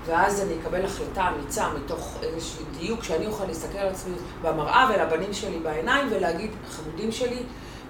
[0.06, 5.32] ואז אני אקבל החלטה אמיצה מתוך איזשהו דיוק, שאני אוכל להסתכל על עצמי במראה ולבנים
[5.32, 7.42] שלי בעיניים ולהגיד, חמודים שלי,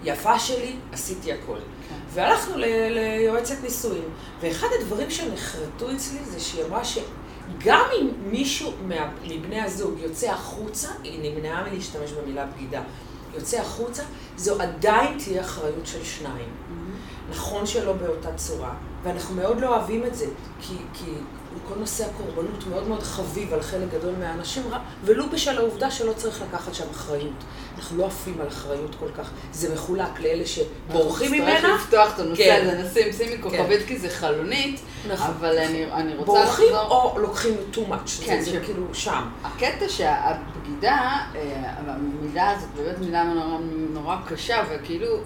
[0.05, 1.57] יפה שלי, עשיתי הכל.
[1.88, 1.94] כן.
[2.11, 2.55] והלכנו
[2.90, 4.09] ליועצת נישואים,
[4.40, 8.72] ואחד הדברים שנחרטו אצלי זה שהיא אמרה שגם אם מישהו
[9.24, 12.83] מבני הזוג יוצא החוצה, היא נמנעה מלהשתמש במילה בגידה,
[13.35, 14.03] יוצא החוצה,
[14.37, 16.48] זו עדיין תהיה אחריות של שניים.
[17.31, 20.27] נכון שלא באותה צורה, ואנחנו מאוד לא אוהבים את זה,
[20.61, 21.11] כי, כי
[21.69, 24.63] כל נושא הקורבנות מאוד מאוד חביב על חלק גדול מהאנשים,
[25.05, 27.45] ולו בשל העובדה שלא צריך לקחת שם אחריות.
[27.77, 29.31] אנחנו לא עפים על אחריות כל כך.
[29.53, 31.53] זה מחולק לאלה שבורחים ממנה.
[31.53, 32.67] אנחנו נצטרך לפתוח את הנושא כן.
[32.69, 33.87] הזה, נשים, שימי כוכבית כן.
[33.87, 35.27] כי זה חלונית, נכון.
[35.27, 37.13] אבל אני, אני רוצה בורחים לחזור...
[37.15, 39.29] או לוקחים too much, כן, זה, זה כאילו שם.
[39.45, 40.99] הקטע שהבגידה,
[41.35, 43.59] אה, המילה הזאת באמת מילה נורא,
[43.91, 45.17] נורא קשה, וכאילו...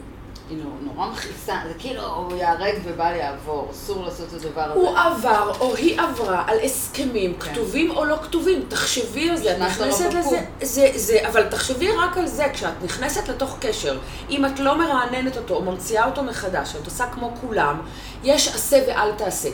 [0.51, 4.81] היא נורא מכעיסה, זה כאילו הוא ייהרג ובל יעבור, אסור לעשות את הדבר הזה.
[4.81, 7.53] הוא עבר, או היא עברה, על הסכמים, כן.
[7.53, 12.19] כתובים או לא כתובים, תחשבי על זה, את נכנסת לזה, זה, זה, אבל תחשבי רק
[12.19, 13.99] על זה, כשאת נכנסת לתוך קשר,
[14.31, 17.81] אם את לא מרעננת אותו, או ממציאה אותו מחדש, את עושה כמו כולם,
[18.25, 19.49] יש עשה ואל תעשה.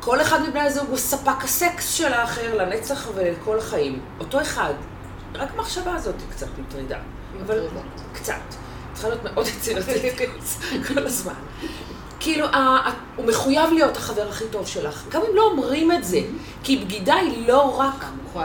[0.00, 4.00] כל אחד מבני הזוג הוא ספק הסקס של האחר לנצח ולכל החיים.
[4.20, 4.72] אותו אחד.
[5.34, 6.98] רק המחשבה הזאת היא קצת מטרידה.
[7.46, 7.66] אבל
[8.12, 8.65] קצת.
[8.96, 10.14] צריכה להיות מאוד יצירתית
[10.88, 11.32] כל הזמן.
[12.20, 12.46] כאילו,
[13.16, 16.20] הוא מחויב להיות החבר הכי טוב שלך, גם אם לא אומרים את זה,
[16.62, 18.04] כי בגידה היא לא רק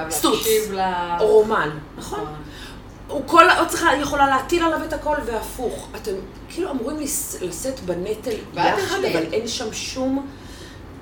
[0.10, 0.48] סטוץ,
[1.20, 2.20] או רומן, נכון?
[2.20, 2.34] נכון?
[3.08, 5.88] הוא כל, עוד צריכה, יכולה להטיל עליו את הכל, והפוך.
[5.96, 6.12] אתם
[6.50, 6.98] כאילו אמורים
[7.42, 10.28] לשאת בנטל יחד, אבל אין שם שום,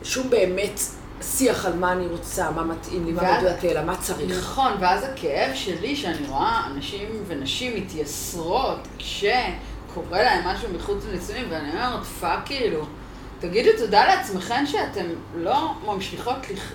[0.03, 0.79] שום באמת
[1.21, 4.37] שיח על מה אני רוצה, מה מתאים לי, מה מדויק לי, אלא מה צריך.
[4.39, 11.69] נכון, ואז הכאב שלי, שאני רואה אנשים ונשים מתייסרות כשקורה להם משהו מחוץ לנישואים, ואני
[11.71, 12.85] אומרת, fuck כאילו.
[13.39, 15.05] תגידו תודה לעצמכם שאתם
[15.35, 16.71] לא ממשיכות לח...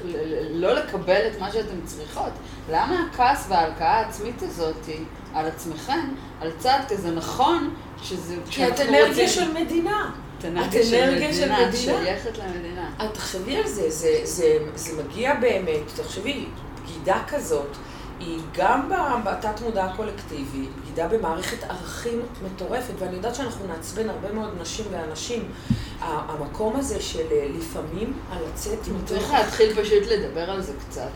[0.51, 2.33] לא לקבל את מה שאתן צריכות.
[2.71, 4.89] למה הכעס וההלקאה העצמית הזאת
[5.35, 6.09] על עצמכם,
[6.41, 8.37] על צעד כזה נכון, שזה...
[8.51, 10.11] כי את אנרגיה של מדינה.
[10.45, 12.91] את אנרגיה של מדינה, שייכת למדינה.
[13.05, 16.47] את תחשבי על זה, זה, זה, זה מגיע באמת, תחשבי,
[16.83, 17.77] בגידה כזאת,
[18.21, 18.91] היא גם
[19.25, 25.53] בתת מודע הקולקטיבי, בגידה במערכת ערכים מטורפת, ואני יודעת שאנחנו נעצבן הרבה מאוד נשים ואנשים.
[26.01, 29.09] המקום הזה של אה, לפעמים, הלצאת מתוך...
[29.09, 31.11] צריך להתחיל פשוט לדבר על זה קצת.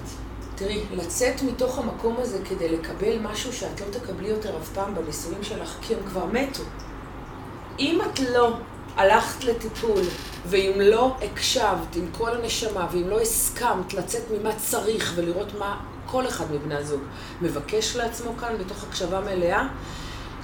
[0.54, 5.42] תראי, לצאת מתוך המקום הזה כדי לקבל משהו שאת לא תקבלי יותר אף פעם בנישואים
[5.42, 6.62] שלך, כי הם כבר מתו.
[7.78, 8.56] אם את לא
[8.98, 10.02] הלכת לטיפול,
[10.46, 16.26] ואם לא הקשבת עם כל הנשמה, ואם לא הסכמת לצאת ממה צריך ולראות מה כל
[16.26, 17.00] אחד מבני הזוג
[17.42, 19.68] מבקש לעצמו כאן בתוך הקשבה מלאה,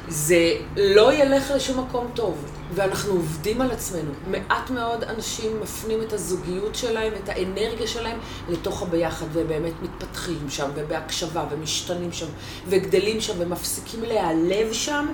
[0.09, 2.45] זה לא ילך לשום מקום טוב.
[2.75, 4.11] ואנחנו עובדים על עצמנו.
[4.31, 10.71] מעט מאוד אנשים מפנים את הזוגיות שלהם, את האנרגיה שלהם, לתוך הביחד, ובאמת מתפתחים שם,
[10.75, 12.27] ובהקשבה, ומשתנים שם,
[12.67, 15.07] וגדלים שם, ומפסיקים להיעלב שם.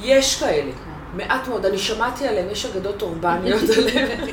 [0.00, 0.70] יש כאלה.
[1.16, 4.28] מעט מאוד, אני שמעתי עליהם, יש אגדות אורבניות עליהם.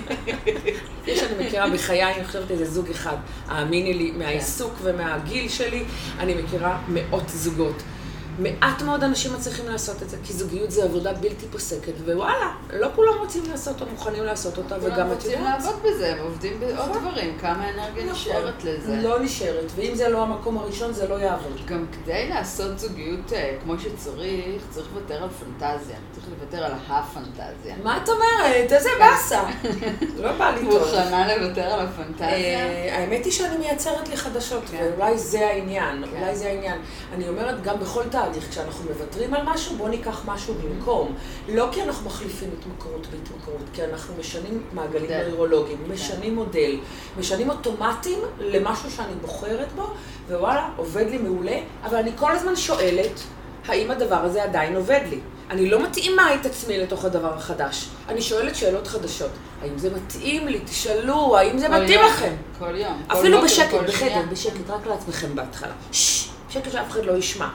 [1.07, 3.15] יש, אני מכירה בחיי, אני חושבת איזה זוג אחד.
[3.47, 5.83] האמיני לי, מהעיסוק ומהגיל שלי,
[6.19, 7.83] אני מכירה מאות זוגות.
[8.39, 12.87] מעט מאוד אנשים מצליחים לעשות את זה, כי זוגיות זה עבודה בלתי פוסקת, ווואלה, לא
[12.95, 14.97] כולם רוצים לעשות או מוכנים לעשות אותה, וגם את יודעת.
[14.97, 17.01] כולם רוצים לעבוד בזה, הם עובדים בעוד נכון.
[17.01, 18.15] דברים, כמה אנרגיה נכון.
[18.15, 18.95] נשארת לזה.
[19.01, 21.65] לא נשארת, ואם זה לא המקום הראשון, זה לא יעבוד.
[21.65, 25.95] גם כדי לעשות זוגיות אה, כמו שצריך, צריך לוותר על פנטזיה.
[26.11, 27.75] צריך לוותר על הפנטזיה.
[27.83, 28.71] מה את אומרת?
[28.71, 29.43] איזה באסה.
[30.17, 30.79] לא בא לי טוב.
[30.79, 32.29] מוכנה לוותר על הפנטזיה?
[32.29, 34.91] אה, האמת היא שאני מייצרת לי חדשות, כן.
[34.97, 36.17] ואולי זה העניין, כן.
[36.17, 36.81] אולי זה העניין.
[37.13, 41.15] אני אומרת, גם בכל תהליך, כשאנחנו מוותרים על משהו, בואו ניקח משהו במקום.
[41.49, 45.93] לא כי אנחנו מחליפים התמכרות בהתמכרות, כי אנחנו משנים מעגלים נוירולוגיים, כן.
[45.93, 46.77] משנים מודל,
[47.19, 49.87] משנים אוטומטים למשהו שאני בוחרת בו,
[50.29, 53.19] ווואלה, עובד לי מעולה, אבל אני כל הזמן שואלת,
[53.67, 55.19] האם הדבר הזה עדיין עובד לי?
[55.49, 57.89] אני לא מתאימה את עצמי לתוך הדבר החדש.
[58.09, 59.31] אני שואלת שאלות חדשות.
[59.61, 60.59] האם זה מתאים לי?
[60.59, 62.05] תשאלו, האם זה מתאים יום.
[62.05, 62.33] לכם?
[62.59, 63.01] כל יום.
[63.07, 65.73] אפילו כל בשקט, בחדר, בשקט, רק לעצמכם בהתחלה.
[65.91, 67.47] ששש, שקט שאף אחד לא ישמע.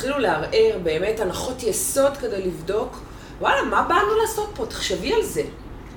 [0.00, 2.98] תתחילו לערער באמת הנחות יסוד כדי לבדוק,
[3.40, 4.66] וואלה, מה באנו לעשות פה?
[4.66, 5.42] תחשבי על זה.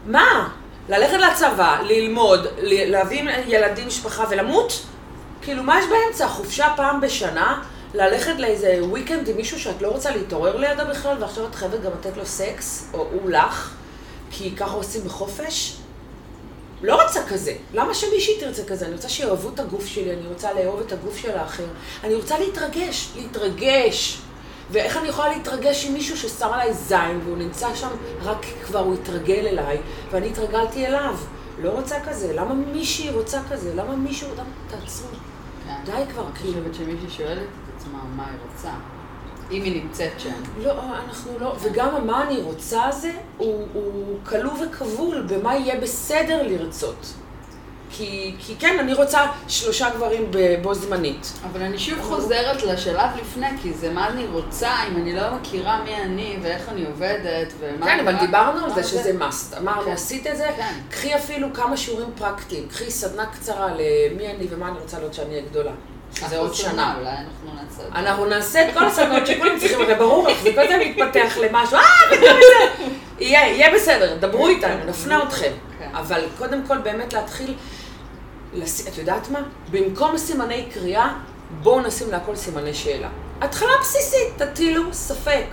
[0.05, 0.49] מה?
[0.89, 4.85] ללכת לצבא, ללמוד, להביא ילדים, משפחה ולמות?
[5.41, 6.27] כאילו, מה יש באמצע?
[6.27, 7.63] חופשה פעם בשנה?
[7.93, 11.91] ללכת לאיזה weekend עם מישהו שאת לא רוצה להתעורר לידו בכלל, ועכשיו את חייבת גם
[11.99, 13.73] לתת לו סקס, או הוא לך,
[14.31, 15.77] כי ככה עושים בחופש?
[16.83, 17.55] לא רוצה כזה.
[17.73, 18.85] למה שמישהי תרצה כזה?
[18.85, 21.65] אני רוצה שיאהבו את הגוף שלי, אני רוצה לאהוב את הגוף של האחר.
[22.03, 24.21] אני רוצה להתרגש, להתרגש.
[24.71, 27.89] ואיך אני יכולה להתרגש עם מישהו ששם עליי זין, והוא נמצא שם
[28.21, 29.77] רק כי כבר הוא התרגל אליי,
[30.11, 31.15] ואני התרגלתי אליו.
[31.61, 32.33] לא רוצה כזה.
[32.33, 33.75] למה מישהי רוצה כזה?
[33.75, 34.27] למה מישהו...
[34.33, 34.49] למה...
[34.67, 35.07] תעצרו.
[35.65, 35.75] כן.
[35.85, 36.53] די כבר, אני כאילו.
[36.53, 38.69] חושבת שמישהי שואלת את עצמה מה היא רוצה.
[39.53, 40.33] אם היא נמצאת שם.
[40.63, 46.43] לא, אנחנו לא, וגם מה אני רוצה הזה, הוא, הוא כלוא וכבול במה יהיה בסדר
[46.47, 47.13] לרצות.
[47.97, 51.33] כי, כי כן, אני רוצה שלושה גברים בו זמנית.
[51.51, 55.83] אבל אני שוב חוזרת לשלב לפני, כי זה מה אני רוצה, אם אני לא מכירה
[55.83, 57.85] מי אני ואיך אני עובדת ומה...
[57.85, 59.57] כן, אבל דיברנו על זה שזה must.
[59.57, 59.91] אמרנו, כן.
[59.91, 60.73] עשית את זה, כן.
[60.89, 62.67] קחי אפילו כמה שיעורים פרקטיים.
[62.67, 65.71] קחי סדנה קצרה למי אני ומה אני רוצה להיות שאני אהיה גדולה.
[66.15, 66.95] שזה עוד שנה.
[66.99, 67.99] אולי אנחנו נעשה את זה.
[67.99, 71.77] אנחנו נעשה את כל הסדנות שכולם צריכים, הרי ברור לך, זה כל זה מתפתח למשהו,
[71.77, 72.85] אה, את זה.
[73.19, 75.51] יהיה, בסדר, דברו איתנו, נפנה אתכם.
[75.79, 75.89] כן.
[75.93, 77.53] אבל קודם כל באמת להתחיל,
[78.87, 79.39] את יודעת מה?
[79.71, 81.13] במקום סימני קריאה,
[81.61, 83.09] בואו נשים להכל סימני שאלה.
[83.41, 85.45] התחלה בסיסית, תטילו ספק.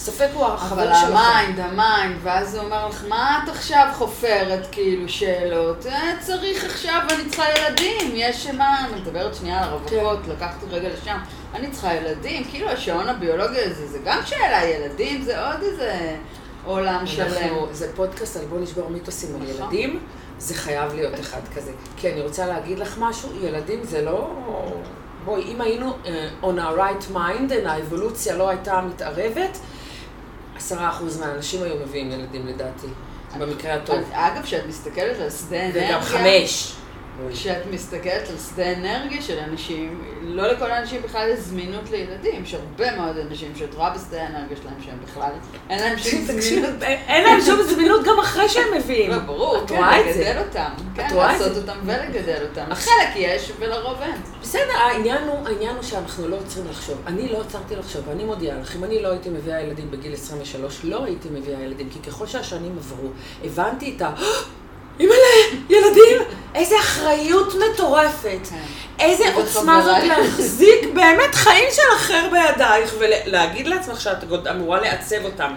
[0.00, 1.16] ספק הוא אבל החבר שלכם.
[1.16, 5.86] המיינד, המיינד, ואז הוא אומר לך, מה את עכשיו חופרת כאילו שאלות?
[5.86, 10.30] אה, צריך עכשיו, אני צריכה ילדים, יש מה, אני מדברת שנייה על הרווקות, כן.
[10.30, 11.18] לקחת רגע לשם,
[11.54, 16.16] אני צריכה ילדים, כאילו השעון הביולוגי הזה, זה גם שאלה, ילדים זה עוד איזה
[16.64, 17.54] עולם שלם.
[17.72, 19.64] זה פודקאסט על בוא נשבור מיתוסים על נכון.
[19.64, 20.00] ילדים,
[20.38, 21.72] זה חייב להיות אחד כזה.
[21.96, 24.30] כי אני רוצה להגיד לך משהו, ילדים זה לא...
[25.24, 26.08] בואי, אם היינו uh,
[26.44, 29.58] on our right mind, האבולוציה לא הייתה מתערבת,
[30.60, 32.86] עשרה אחוז מהאנשים היו מביאים ילדים לדעתי,
[33.38, 33.98] במקרה הטוב.
[34.12, 35.88] אגב, כשאת מסתכלת על שדה אנרגיה...
[35.88, 36.74] וגם חמש.
[37.32, 42.42] כשאת מסתכלת על שדה אנרגיה של אנשים, לא לכל האנשים בכלל יש זמינות לילדים.
[42.42, 45.30] יש הרבה מאוד אנשים שאת רואה בשדה האנרגיה שלהם שהם בכלל,
[45.70, 46.82] אין להם שום זמינות.
[46.82, 49.10] אין להם שום זמינות גם אחרי שהם מביאים.
[49.10, 50.20] לא, ברור, את כן, רואה את זה?
[50.20, 50.70] לגדל אותם.
[50.94, 51.56] כן, לעשות?
[51.56, 52.74] אותם ולגדל אותם.
[52.74, 54.20] חלק יש ולרוב אין.
[54.42, 56.98] בסדר, העניין הוא, העניין הוא שאנחנו לא עוצרים לחשוב.
[57.06, 60.80] אני לא עצרתי לחשוב, ואני מודיעה לך, אם אני לא הייתי מביאה ילדים בגיל 23,
[60.84, 63.08] לא הייתי מביאה ילדים, כי ככל שהשנים עברו,
[63.44, 64.14] הבנתי את ה...
[65.00, 65.16] אימא'לה,
[65.70, 68.38] ילדים, איזה אחריות מטורפת.
[68.50, 68.56] כן.
[68.98, 69.96] איזה איזה עוצמה זאת.
[70.08, 75.54] להחזיק באמת חיים של אחר בידייך, ולהגיד לעצמך שאת אמורה לעצב אותם.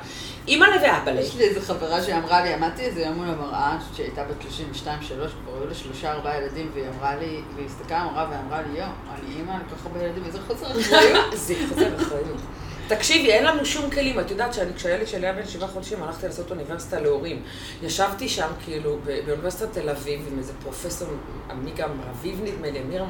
[0.47, 1.21] אימא'לה ואבא'לה.
[1.21, 5.57] יש לי איזו חברה שאמרה לי, עמדתי איזה יום מול המראה, שהייתה בת 32-3, כבר
[5.57, 9.35] היו לה שלושה ארבעה ילדים, והיא אמרה לי, והיא הסתכלה במראה ואמרה לי, יואו, אני
[9.35, 11.25] אימא לכל כך הרבה ילדים, איזה חוסר אחריות.
[11.45, 12.39] זה חוזר אחריות.
[12.87, 14.19] תקשיבי, אין לנו שום כלים.
[14.19, 17.41] את יודעת שאני, כשהילד שלי היה בן שבעה חודשים, הלכתי לעשות אוניברסיטה להורים.
[17.83, 21.07] ישבתי שם, כאילו, באוניברסיטת תל אביב, עם איזה פרופסור,
[21.49, 23.03] עמיקה אביב נדמה לי, אמיר,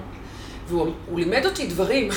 [0.68, 2.10] והוא הוא לימד אותי דברים.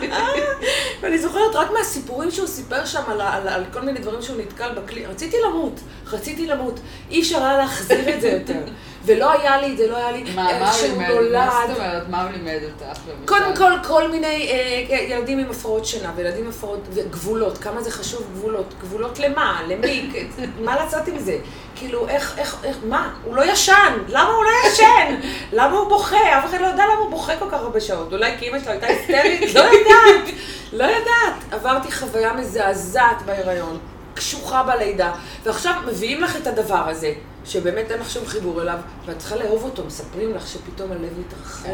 [1.00, 4.74] ואני זוכרת רק מהסיפורים שהוא סיפר שם על, על, על כל מיני דברים שהוא נתקל
[4.74, 5.06] בכלי.
[5.06, 6.80] רציתי למות, רציתי למות.
[7.10, 8.60] אי אפשר היה להחזיר את זה יותר.
[9.04, 10.24] ולא היה לי, זה לא היה לי.
[10.26, 11.10] איך הוא שהוא לימד?
[11.10, 11.32] נולד.
[11.32, 12.08] מה זאת אומרת?
[12.08, 13.00] מה הוא לימד אותך?
[13.24, 17.90] קודם כל, כל מיני אה, ילדים עם הפרעות שינה, וילדים עם הפרעות, וגבולות, כמה זה
[17.90, 18.74] חשוב גבולות.
[18.80, 19.60] גבולות למה?
[19.68, 20.10] למי?
[20.64, 21.36] מה לעשות עם זה?
[21.76, 23.14] כאילו, איך, איך, איך, מה?
[23.24, 25.28] הוא לא ישן, למה הוא לא ישן?
[25.58, 26.38] למה הוא בוכה?
[26.38, 28.12] אף אחד לא יודע למה הוא בוכה כל כך הרבה שעות.
[28.12, 29.40] אולי כי אמא שלו הייתה היסטרית?
[29.54, 30.34] לא יודעת,
[30.72, 31.34] לא יודעת.
[31.50, 33.78] עברתי חוויה מזעזעת בהיריון,
[34.14, 37.12] קשוחה בלידה, ועכשיו מביאים לך את הדבר הזה,
[37.44, 41.68] שבאמת אין לך שום חיבור אליו, ואת צריכה לאהוב אותו, מספרים לך שפתאום הלב מתרחב.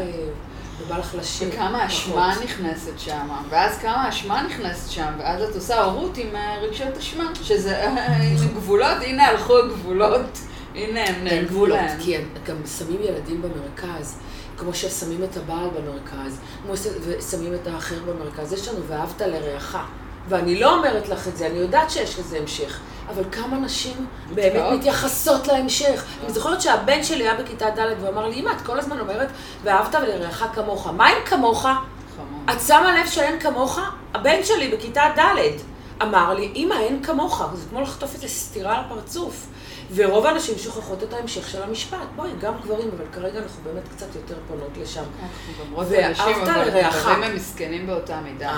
[0.81, 1.49] ובא לך לשיר.
[1.53, 2.33] וכמה אשמה.
[2.43, 7.23] נכנסת שם, ואז כמה אשמה נכנסת שם, ואז את עושה הורות עם אה, רגשות אשמה,
[7.43, 10.39] שזה אה, גבולות, הנה הלכו הגבולות,
[10.75, 11.99] הנה הם נעלבו גבולות, להם.
[11.99, 14.17] כי הם גם שמים ילדים במרכז,
[14.57, 18.53] כמו ששמים את הבעל במרכז, כמו ושמים את האחר במרכז.
[18.53, 19.77] יש לנו ואהבת לרעך.
[20.29, 24.73] ואני לא אומרת לך את זה, אני יודעת שיש לזה המשך, אבל כמה נשים באמת.
[24.73, 26.05] מתייחסות להמשך.
[26.23, 29.27] אני זוכרת שהבן שלי היה בכיתה ד' ואמר לי, אמא, את כל הזמן אומרת,
[29.63, 30.87] ואהבת לרעך כמוך.
[30.87, 31.67] מה עם כמוך?
[32.51, 33.79] את שמה לב שאין כמוך?
[34.13, 35.51] הבן שלי בכיתה ד'
[36.01, 37.43] אמר לי, אמא, אין כמוך.
[37.53, 39.47] זה כמו לחטוף איזה סטירה על הפרצוף.
[39.95, 41.97] ורוב הנשים שוכחות את ההמשך של המשפט.
[42.15, 45.03] בואי, גם גברים, אבל כרגע אנחנו באמת קצת יותר פונות לשם.
[45.21, 46.89] אנחנו גם ואהבת אנשים, אבל.
[46.91, 48.55] גברים הם מסכנים באותה מידה.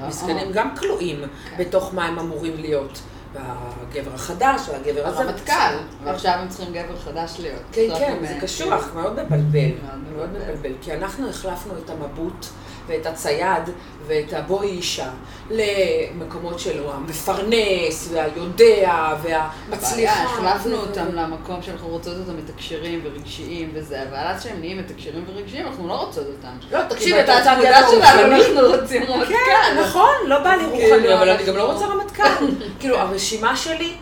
[0.00, 1.56] לא- מסכנים גם כלואים כן.
[1.58, 2.98] בתוך מה הם אמורים להיות.
[3.34, 5.18] והגבר החדש, והגבר הזה.
[5.18, 7.62] הרמטכ"ל, ועכשיו הם צריכים גבר חדש להיות.
[7.72, 9.70] כן, כן, זה קשוח, מאוד מבלבל.
[10.16, 10.28] מאוד.
[10.30, 10.72] מבלבל.
[10.82, 12.46] כי אנחנו החלפנו את המבוט
[12.86, 13.62] ואת הצייד
[14.06, 15.10] ואת הבואי אישה
[15.50, 20.22] למקומות של המפרנס והיודע והמצליחה.
[20.22, 25.66] החלפנו אותם למקום שאנחנו רוצות אותם מתקשרים ורגשיים וזה, אבל עד שהם נהיים מתקשרים ורגשיים,
[25.66, 26.48] אנחנו לא רוצות אותם.
[26.70, 26.94] לא, אתה
[27.38, 28.34] רוצה גבר רוחני?
[28.34, 29.34] אנחנו רוצים רמטכ"ל.
[29.34, 32.46] כן, נכון, לא בא לי רוחני, אבל אני גם לא רוצה רמטכ"ל.
[32.80, 33.96] כאילו, הרשימה שלי...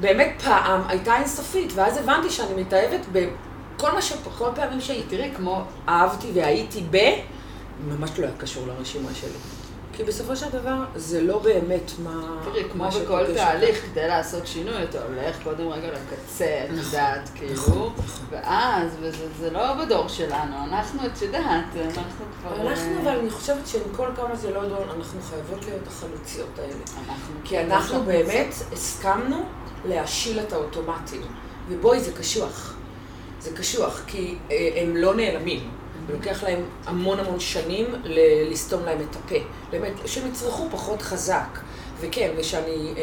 [0.00, 4.12] באמת פעם הייתה אינסופית, ואז הבנתי שאני מתאהבת בכל מה ש...
[4.38, 6.96] כל פעמים שהייתי, תראי, כמו אהבתי והייתי ב...
[7.88, 9.38] ממש לא היה קשור לרשימה שלי.
[9.96, 12.40] כי בסופו של דבר זה לא באמת מה...
[12.44, 17.30] תראי, כמו בכל תהליך, כדי לעשות שינוי, אתה הולך קודם רגע לקצה, את נכון, יודעת,
[17.34, 18.26] כאילו, נכון, נכון.
[18.30, 22.70] ואז, וזה לא בדור שלנו, אנחנו, את יודעת, אנחנו כבר...
[22.70, 26.58] אנחנו, אה, אבל אני חושבת שעם כל כמה זה לא דור, אנחנו חייבות להיות החלוציות
[26.58, 27.16] האלה.
[27.44, 29.44] כי אנחנו באמת הסכמנו
[29.84, 31.22] להשיל את האוטומטים.
[31.68, 32.74] ובואי, זה קשוח.
[33.40, 35.70] זה קשוח, כי אה, הם לא נעלמים.
[36.08, 39.36] לוקח להם המון המון שנים ל- לסתום להם את הפה.
[39.70, 41.58] באמת, שהם יצרכו פחות חזק.
[42.00, 43.02] וכן, ושאני אה,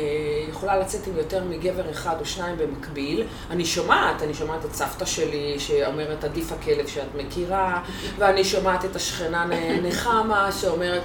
[0.50, 3.24] יכולה לצאת עם יותר מגבר אחד או שניים במקביל.
[3.50, 7.84] אני שומעת, אני שומעת את סבתא שלי שאומרת עדיף הכלב שאת מכירה,
[8.18, 9.46] ואני שומעת את השכנה
[9.84, 11.02] נחמה שאומרת...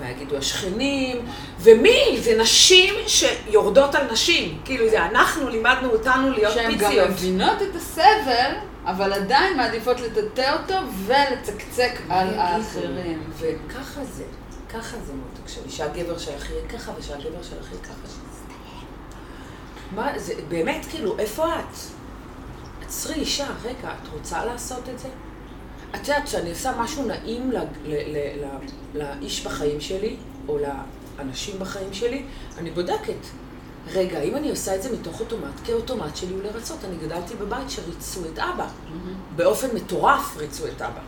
[0.00, 1.26] מה יגידו השכנים,
[1.60, 2.18] ומי?
[2.20, 4.58] זה נשים שיורדות על נשים.
[4.64, 6.92] כאילו, זה אנחנו לימדנו אותנו להיות פיציות.
[6.92, 8.52] שהן גם מבינות את הסבל,
[8.84, 10.74] אבל עדיין מעדיפות לטאטא אותו
[11.06, 13.22] ולצקצק על האחרים.
[13.38, 14.24] וככה זה,
[14.68, 18.08] ככה זה מותק שלי, שהגבר שלך יהיה ככה ושהגבר שלך יהיה ככה.
[19.94, 21.76] מה, זה באמת, כאילו, איפה את?
[22.82, 25.08] עצרי אישה, רגע, את רוצה לעשות את זה?
[25.94, 27.52] את יודעת, כשאני עושה משהו נעים
[28.94, 30.16] לאיש בחיים שלי,
[30.48, 30.58] או
[31.18, 32.24] לאנשים בחיים שלי,
[32.58, 33.26] אני בודקת.
[33.92, 36.78] רגע, אם אני עושה את זה מתוך אוטומט, כי האוטומט שלי הוא לרצות.
[36.84, 38.66] אני גדלתי בבית שריצו את אבא.
[38.66, 39.36] Mm-hmm.
[39.36, 41.00] באופן מטורף ריצו את אבא.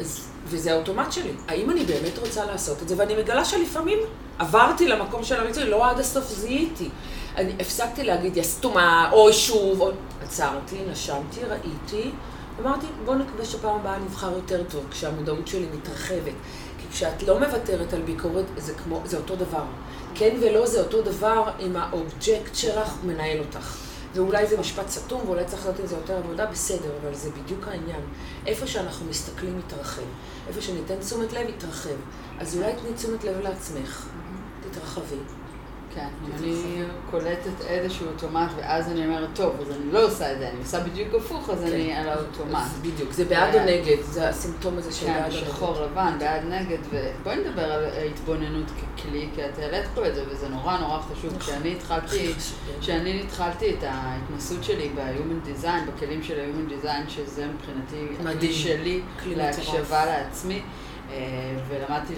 [0.00, 1.32] אז, וזה האוטומט שלי.
[1.48, 2.94] האם אני באמת רוצה לעשות את זה?
[2.98, 3.98] ואני מגלה שלפעמים
[4.38, 6.88] עברתי למקום של הריצוי, לא עד הסוף זיהיתי.
[7.36, 9.90] אני הפסקתי להגיד, יא סתומה, אוי שוב, או...
[10.22, 12.10] עצרתי, נשמתי, ראיתי.
[12.60, 16.34] אמרתי, בוא נקווה שפעם הבאה נבחר יותר טוב, כשהמודעות שלי מתרחבת.
[16.78, 19.64] כי כשאת לא מוותרת על ביקורת, זה כמו, זה אותו דבר.
[20.18, 23.76] כן ולא זה אותו דבר אם האובג'קט שלך מנהל אותך.
[24.14, 27.68] ואולי זה משפט סתום, ואולי צריך לעשות עם זה יותר עבודה, בסדר, אבל זה בדיוק
[27.68, 28.00] העניין.
[28.46, 30.02] איפה שאנחנו מסתכלים מתרחב.
[30.48, 31.96] איפה שניתן תשומת לב, יתרחב.
[32.38, 34.06] אז אולי תני תשומת לב לעצמך.
[34.70, 35.37] תתרחבי.
[35.98, 40.48] כן, אני קולטת איזשהו אוטומט ואז אני אומרת, טוב, אז אני לא עושה את זה,
[40.48, 42.00] אני עושה בדיוק הפוך, אז אני כן.
[42.00, 42.66] על האוטומט.
[42.82, 45.44] בדיוק, זה בעד או נגד, זה הסימפטום הזה של בעד או נגד.
[45.44, 50.14] כן, שחור לבן, בעד נגד, ובואי נדבר על התבוננות ככלי, כי את העלית פה את
[50.14, 51.26] זה, וזה נורא נורא חשוב.
[51.26, 51.38] נכון.
[51.40, 52.32] כשאני התחלתי,
[52.80, 59.00] כשאני התחלתי את ההתנסות שלי ב-Human Design, בכלים של ה-Human Design, שזה מבחינתי הכלי שלי
[59.26, 60.62] להקשבה לעצמי.
[61.12, 61.16] אה,
[61.68, 62.14] ולמדתי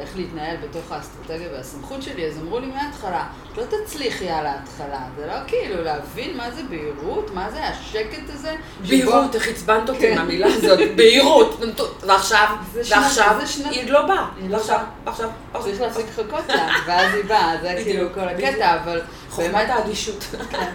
[0.00, 5.26] איך להתנהל בתוך האסטרטגיה והסמכות שלי, אז אמרו לי מההתחלה, לא תצליחי על ההתחלה, זה
[5.26, 8.54] לא כאילו להבין מה זה בהירות, מה זה השקט הזה.
[8.88, 10.20] בהירות, איך עצבנת אותי עם כן.
[10.20, 11.60] המילה הזאת, בהירות,
[12.00, 13.36] ועכשיו, ועכשיו,
[13.70, 18.28] היא לא באה, ועכשיו, ועכשיו, צריך להפסיק לחכות לה, ואז היא באה, זה כאילו כל
[18.28, 20.24] הקטע, אבל חוכמת האדישות.
[20.50, 20.74] כן,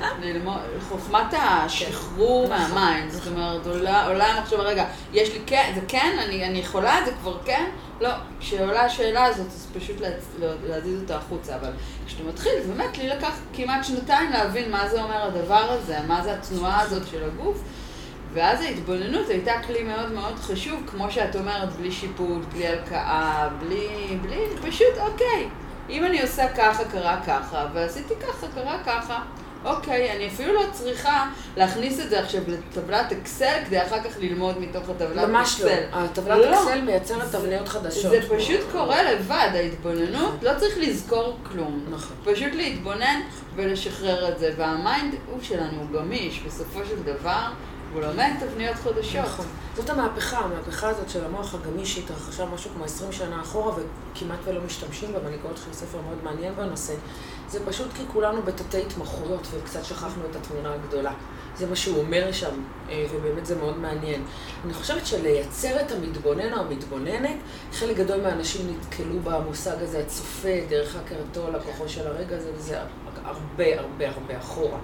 [0.90, 3.68] חוכמת השחרור מהמים, זאת אומרת,
[4.08, 7.66] עולה המחשבה, רגע, יש לי כן, זה כן, אני יכולה, זה כבר כן,
[8.02, 8.10] לא,
[8.40, 9.96] כשעולה השאלה הזאת, אז פשוט
[10.40, 11.72] להזיז אותה החוצה, אבל
[12.08, 16.24] כשאתה מתחיל, זה באמת, לי לקח כמעט שנתיים להבין מה זה אומר הדבר הזה, מה
[16.24, 17.58] זה התנועה הזאת של הגוף.
[18.36, 24.18] ואז ההתבוננות הייתה כלי מאוד מאוד חשוב, כמו שאת אומרת, בלי שיפוט, בלי הלקאה, בלי,
[24.22, 25.48] בלי, פשוט, אוקיי,
[25.90, 29.20] אם אני עושה ככה, קרה ככה, ועשיתי ככה, קרה ככה,
[29.66, 34.60] אוקיי, אני אפילו לא צריכה להכניס את זה עכשיו לטבלת אקסל כדי אחר כך ללמוד
[34.60, 35.28] מתוך הטבלת אקסל.
[35.28, 35.72] ממש לא.
[35.94, 36.62] הטבלת לא.
[36.62, 38.12] אקסל מייצרת תבניות חדשות.
[38.12, 41.86] זה פשוט קורה לבד, ההתבוננות, לא צריך לזכור כלום.
[41.90, 42.18] נכון.
[42.24, 43.22] פשוט להתבונן
[43.56, 44.54] ולשחרר את זה.
[44.58, 47.48] והמיינד הוא שלנו הוא גמיש, בסופו של דבר.
[47.96, 49.26] הוא לומד תבניות חדשות.
[49.26, 49.46] נכון.
[49.76, 54.62] זאת המהפכה, המהפכה הזאת של המוח הגמיש שהתרחשה משהו כמו 20 שנה אחורה וכמעט ולא
[54.62, 56.94] משתמשים בה, ואני קוראת לכם ספר מאוד מעניין בנושא.
[57.50, 61.14] זה פשוט כי כולנו בתתי התמחויות וקצת שכחנו את התמונה הגדולה.
[61.58, 64.24] זה מה שהוא אומר שם, אה, ובאמת זה מאוד מעניין.
[64.66, 67.36] אני חושבת שלייצר את המתבונן או המתבוננת,
[67.72, 72.80] חלק גדול מהאנשים נתקלו במושג הזה, הצופה, דרך הכרתו, לקוחו של הרגע הזה, וזה
[73.26, 74.78] הרבה הרבה הרבה אחורה.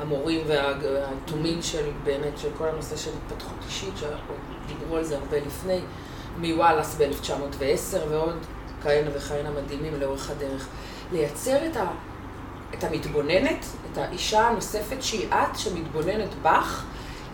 [0.00, 5.80] המורים והתומים של באמת, של כל הנושא של התפתחות אישית, שדיברו על זה הרבה לפני,
[6.38, 8.36] מוואלאס ב-1910 ועוד
[8.82, 10.68] כהנה וכהנה מדהימים לאורך הדרך.
[11.12, 11.86] לייצר את, ה,
[12.74, 16.84] את המתבוננת, את האישה הנוספת שהיא את, שמתבוננת בך,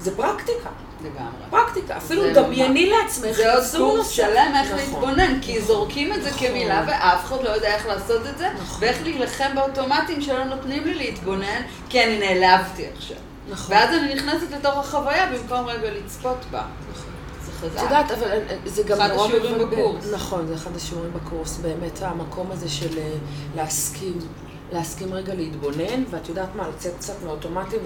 [0.00, 0.70] זה פרקטיקה.
[1.00, 1.44] לגמרי.
[1.50, 1.96] פרקטיקה.
[1.96, 3.36] אפילו דמייני לעצמך.
[3.36, 4.08] זה עוד קורס.
[4.10, 4.76] שלם איך נכון.
[4.76, 6.48] להתבונן, כי זורקים את זה נכון.
[6.48, 8.78] כמילה ואף אחד לא יודע איך לעשות את זה, נכון.
[8.80, 13.16] ואיך להילחם באוטומטים שלא נותנים לי להתבונן, כי אני נעלבתי עכשיו.
[13.50, 13.76] נכון.
[13.76, 16.62] ואז אני נכנסת לתוך החוויה במקום רגע לצפות בה.
[17.64, 17.76] חזק.
[17.76, 19.76] את יודעת, אבל אה, זה גם אחד נורא השיעורים מבלבל.
[19.76, 20.04] בקורס.
[20.12, 23.14] נכון, זה אחד השיעורים בקורס, באמת המקום הזה של אה,
[23.56, 24.18] להסכים,
[24.74, 27.78] להסכים רגע להתבונן, ואת יודעת מה, לצאת קצת מאוטומטים,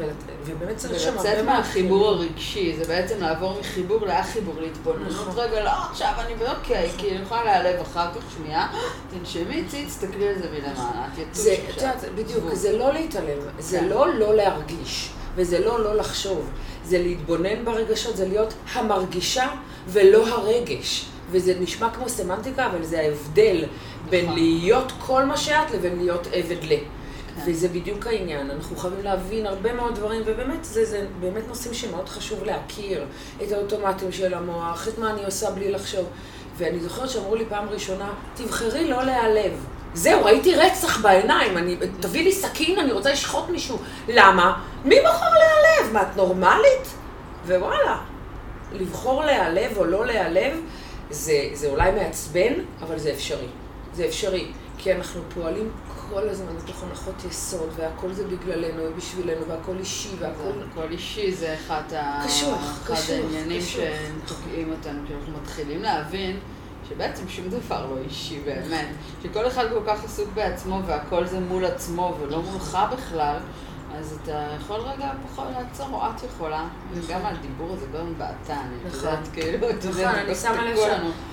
[0.44, 2.28] ובאמת צריך שם הרבה ולצאת מאוד מהחיבור כלים.
[2.28, 5.32] הרגשי, זה בעצם לעבור מחיבור לאח-חיבור, להתבוננות נכון.
[5.36, 8.68] רגע, לא, עכשיו אני באוקיי, כי אני יכולה להיעלב אחר כך, שנייה,
[9.10, 11.70] תנשמי, צי, תסתכלי על זה מלמעלה, את יתוש זה, עכשיו.
[11.70, 12.56] את יודעת, בדיוק, עזבו.
[12.56, 13.88] זה לא להתעלם, זה כן.
[13.88, 16.50] לא לא להרגיש, וזה לא לא לחשוב,
[16.84, 19.48] זה להתבונן ברגשות, זה להיות המרגישה
[19.88, 21.06] ולא הרגש.
[21.30, 23.64] וזה נשמע כמו סמנטיקה, אבל זה ההבדל
[24.10, 24.38] בין נכון.
[24.38, 26.68] להיות כל מה שאת לבין להיות עבד ל.
[26.68, 27.50] כן.
[27.50, 32.08] וזה בדיוק העניין, אנחנו חייבים להבין הרבה מאוד דברים, ובאמת זה, זה באמת נושאים שמאוד
[32.08, 33.04] חשוב להכיר,
[33.42, 36.06] את האוטומטים של המוח, את מה אני עושה בלי לחשוב.
[36.56, 39.52] ואני זוכרת שאמרו לי פעם ראשונה, תבחרי לא להיעלב.
[39.94, 43.78] זהו, ראיתי רצח בעיניים, אני, תביא לי סכין, אני רוצה לשחוט מישהו.
[44.08, 44.62] למה?
[44.84, 45.92] מי בוחר להיעלב?
[45.92, 46.94] מה, את נורמלית?
[47.46, 47.98] ווואלה,
[48.72, 50.60] לבחור להיעלב או לא להיעלב,
[51.10, 52.52] זה, זה אולי מעצבן,
[52.82, 53.48] אבל זה אפשרי.
[53.98, 54.46] זה אפשרי,
[54.78, 55.70] כי אנחנו פועלים
[56.10, 60.50] כל הזמן מתוך הנחות יסוד, והכל זה בגללנו ובשבילנו, והכל אישי, והכל...
[60.72, 63.60] הכל אישי זה אחד ה- קשוח, אחד קשוח, העניינים.
[63.62, 66.38] שתוקעים אותנו, כי אנחנו מתחילים להבין
[66.88, 68.86] שבעצם שום דבר לא אישי באמת.
[69.22, 73.36] שכל אחד כל כך עסוק בעצמו והכל זה מול עצמו ולא מולך בכלל,
[73.98, 78.32] אז אתה יכול רגע פחות לעצור, או את יכולה, וגם על דיבור הזה, גם באתה,
[78.60, 78.98] אני נכון.
[78.98, 80.76] יודעת, כאילו, אתה נכון, יודע, אני שמה לב.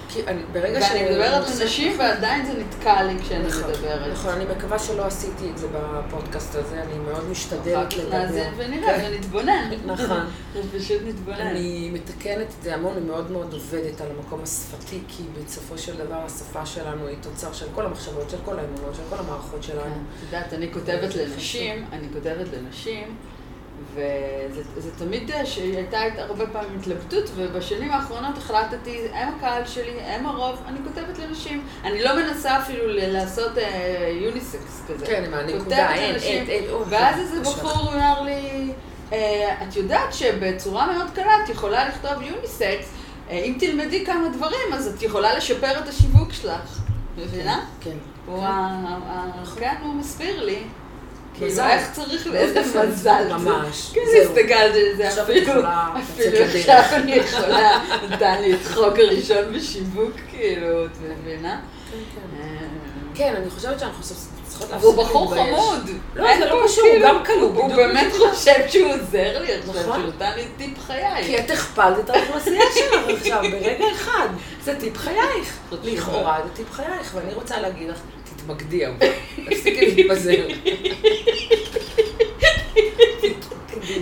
[0.09, 4.11] כי אני, ברגע ואני מדברת נושא- לנשים ועדיין זה נתקע לי כשאני נכון, מדברת.
[4.11, 8.17] נכון, אני מקווה שלא עשיתי את זה בפודקאסט הזה, אני מאוד משתדלת לדבר.
[8.17, 9.09] נאזין ונראה כן.
[9.11, 9.69] ונתבונן.
[9.85, 10.19] נכון.
[10.79, 11.39] פשוט נתבונן.
[11.41, 15.97] אני מתקנת את זה המון, אני מאוד מאוד עובדת על המקום השפתי, כי בסופו של
[15.97, 19.79] דבר השפה שלנו היא תוצר של כל המחשבות, של כל האמונות, של כל המערכות שלנו.
[20.17, 23.15] את יודעת, אני כותבת זה לנשים, אני כותבת לנשים,
[23.93, 30.59] וזה תמיד, אה, שהייתה הרבה פעמים התלבטות, ובשנים האחרונות החלטתי, הם הקהל שלי, הם הרוב,
[30.67, 31.63] אני כותבת לנשים.
[31.84, 35.05] אני לא מנסה אפילו לעשות אה, יוניסקס כזה.
[35.05, 37.41] כן, עם הנקודה, אין, אין, אין, אוי, ואז זה איזה.
[37.41, 38.71] בחור אמר לי,
[39.13, 42.91] אה, את יודעת שבצורה מאוד קלה את יכולה לכתוב יוניסקס,
[43.30, 46.80] אה, אם תלמדי כמה דברים, אז את יכולה לשפר את השיווק שלך.
[47.17, 47.65] מבינה?
[47.82, 47.97] כן.
[48.26, 48.47] הוא ה-
[49.07, 50.59] ה- כן, הוא מסביר לי.
[51.38, 51.61] כאילו.
[51.63, 53.23] איך צריך, איזה מזל.
[53.38, 53.89] ממש.
[53.93, 54.01] כן.
[54.23, 54.53] הסתכלתי
[54.89, 55.53] על זה את אפילו.
[56.55, 57.79] עכשיו אני יכולה,
[58.09, 61.59] נתן לי את חוק הראשון בשיווק, כאילו, את מבינה?
[61.91, 61.97] כן,
[63.15, 63.33] כן.
[63.38, 65.59] אני חושבת שאנחנו צריכות להפסיק והוא בחור להתבייש.
[65.59, 65.89] חמוד.
[66.15, 68.13] לא, זה לא קשור, הוא כאילו- גם כלוא, הוא באמת.
[68.13, 69.99] חושב שהוא עוזר לי עכשיו, נכון.
[70.01, 71.23] שהוא נתן לי טיפ חיי.
[71.25, 74.27] כי את הכפלת את האוכלוסייה שלך עכשיו, ברגע אחד.
[74.63, 75.57] זה טיפ חייך.
[75.83, 77.97] לכאורה זה טיפ חייך, ואני רוצה להגיד לך,
[78.45, 78.95] תתמקדי אבל.
[79.49, 80.47] תפסיקי להתפזר.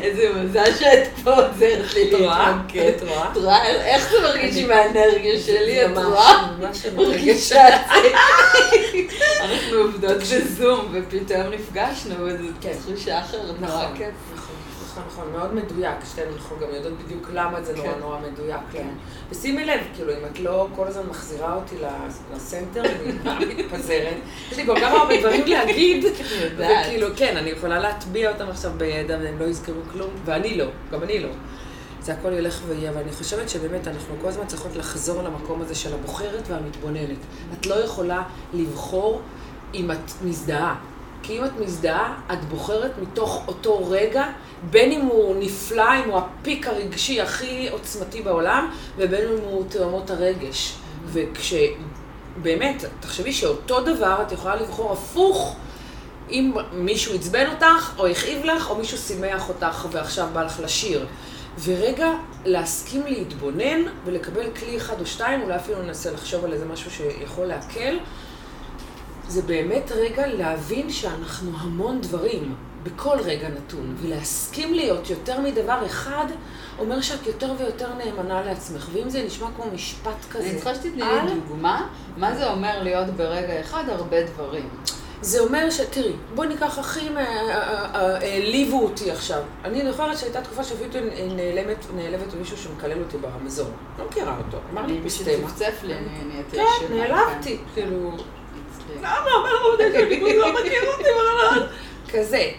[0.02, 2.12] איזה מזל שאת פה עוזרת לי?
[2.12, 2.94] להתמקד.
[2.98, 3.32] את רואה?
[3.32, 6.48] את רואה איך זה מרגיש עם האנרגיה שלי, את רואה?
[6.60, 8.10] ממש מרגישה את זה.
[9.42, 12.74] אנחנו עובדות בזום, ופתאום נפגשנו, וזו כן.
[12.74, 14.10] תחושה אחרת, נורא נכון, כיף.
[14.94, 18.00] נכון, נכון, מאוד מדויק, שתינו אנחנו גם יודעות בדיוק למה זה נורא כן.
[18.00, 18.80] נורא מדויק כן.
[18.80, 18.92] לנו.
[19.30, 21.76] ושימי לב, כאילו, אם את לא כל הזמן מחזירה אותי
[22.36, 22.84] לסנטר,
[23.26, 24.18] אני מתפזרת.
[24.52, 26.06] יש לי כל כך הרבה דברים להגיד.
[26.58, 31.04] וכאילו, כן, אני יכולה להטביע אותם עכשיו בידע והם לא יזכרו כלום, ואני לא, גם
[31.04, 31.30] אני לא.
[32.02, 35.94] זה הכל ילך ויהיה, ואני חושבת שבאמת אנחנו כל הזמן צריכות לחזור למקום הזה של
[35.94, 37.18] הבוחרת והמתבוננת.
[37.60, 38.24] את לא יכולה
[38.54, 39.22] לבחור
[39.74, 40.76] אם את מזדהה.
[41.24, 44.26] כי אם את מזדהה, את בוחרת מתוך אותו רגע,
[44.70, 50.10] בין אם הוא נפלא, אם הוא הפיק הרגשי הכי עוצמתי בעולם, ובין אם הוא תאומות
[50.10, 50.76] הרגש.
[51.06, 55.56] וכשבאמת, תחשבי שאותו דבר את יכולה לבחור הפוך.
[56.30, 61.06] אם מישהו עצבן אותך, או הכאיב לך, או מישהו שימח אותך ועכשיו בא לך לשיר.
[61.64, 62.08] ורגע
[62.46, 67.46] להסכים להתבונן ולקבל כלי אחד או שתיים, אולי אפילו ננסה לחשוב על איזה משהו שיכול
[67.46, 67.98] להקל.
[69.28, 76.26] זה באמת רגע להבין שאנחנו המון דברים בכל רגע נתון, ולהסכים להיות יותר מדבר אחד,
[76.80, 78.90] אומר שאת יותר ויותר נאמנה לעצמך.
[78.94, 83.08] ואם זה נשמע כמו משפט כזה, אני צריכה שתתני לי דוגמה, מה זה אומר להיות
[83.08, 84.70] ברגע אחד הרבה דברים.
[85.22, 85.82] זה אומר ש...
[85.82, 87.10] תראי, בואי ניקח הכי...
[87.10, 89.42] מה- ה- ה- העליבו אותי עכשיו.
[89.66, 90.90] אני זוכרת שהייתה תקופה שאפילו
[91.36, 93.68] נעלמת, נעלבת ממישהו שמקלל אותי ברמזור.
[94.00, 94.58] לא מכירה אותו.
[94.74, 95.48] אמר לי אני פשוט פסטמה.
[95.50, 96.58] צפצף לי, אני נהייתי
[96.88, 96.94] כן.
[96.94, 97.58] נעלבתי.
[97.74, 98.12] כאילו...
[99.00, 99.28] למה?
[99.36, 99.70] אומר לו,
[100.22, 101.68] הוא לא מכיר אותי בכלל.
[102.14, 102.50] כזה.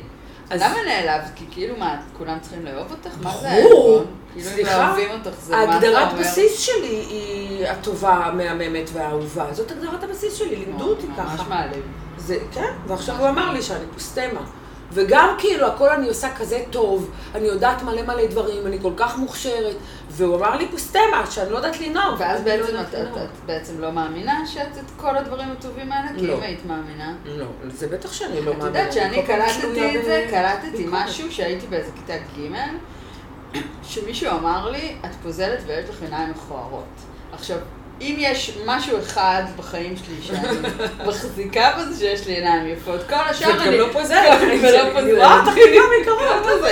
[0.51, 1.31] אז- למה נעלבת?
[1.37, 3.11] כי כאילו מה, כולם צריכים לאהוב אותך?
[3.23, 3.89] מה זה ברור.
[3.99, 4.07] העלבון?
[4.33, 4.95] כאילו סליחה?
[5.53, 6.21] ההגדרת אומר?
[6.23, 9.47] בסיס שלי היא הטובה, המהממת והאהובה.
[9.53, 11.49] זאת הגדרת הבסיס שלי, לימדו אותי ממש ככה.
[11.49, 11.83] מעליב.
[12.19, 14.41] זה, כן, ועכשיו הוא אמר לי שאני פוסטמה.
[14.93, 19.19] וגם כאילו, הכל אני עושה כזה טוב, אני יודעת מלא מלא דברים, אני כל כך
[19.19, 19.77] מוכשרת,
[20.11, 22.15] והוא אמר לי פוסטמה, שאני לא יודעת לנהוג.
[22.19, 22.95] ואז לא בעצם את.
[22.95, 26.09] את, את בעצם לא מאמינה שאת את כל הדברים הטובים האלה?
[26.19, 26.35] כי לא.
[26.35, 27.15] אם היית מאמינה.
[27.25, 28.67] לא, זה בטח שאני לא את מאמינה.
[28.67, 30.87] יודעת שאני קלטתי את זה, קלטתי.
[30.91, 36.85] משהו שהייתי באיזה כיתה ג', שמישהו אמר לי, את פוזלת ויש לך עיניים מכוערות.
[37.33, 37.59] עכשיו,
[38.01, 40.59] אם יש משהו אחד בחיים שלי שאני
[41.07, 43.67] מחזיקה בזה שיש לי עיניים יפות, כל השאר אני...
[43.67, 44.41] גם לא פוזלת.
[44.41, 45.17] ולא אני פוזלת.
[45.17, 46.65] רואה אותך גם מקרוב.
[46.65, 46.69] לא.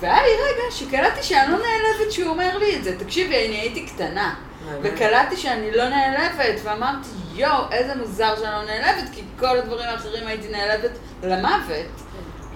[0.00, 2.98] והיה לי רגע שקלטתי שאני לא נעלבת שהוא אומר לי את זה.
[2.98, 4.34] תקשיבי, אני הייתי קטנה.
[4.82, 10.26] וקלטתי שאני לא נעלבת, ואמרתי, יואו, איזה מוזר שאני לא נעלבת, כי כל הדברים האחרים
[10.26, 10.90] הייתי נעלבת
[11.22, 12.05] למוות.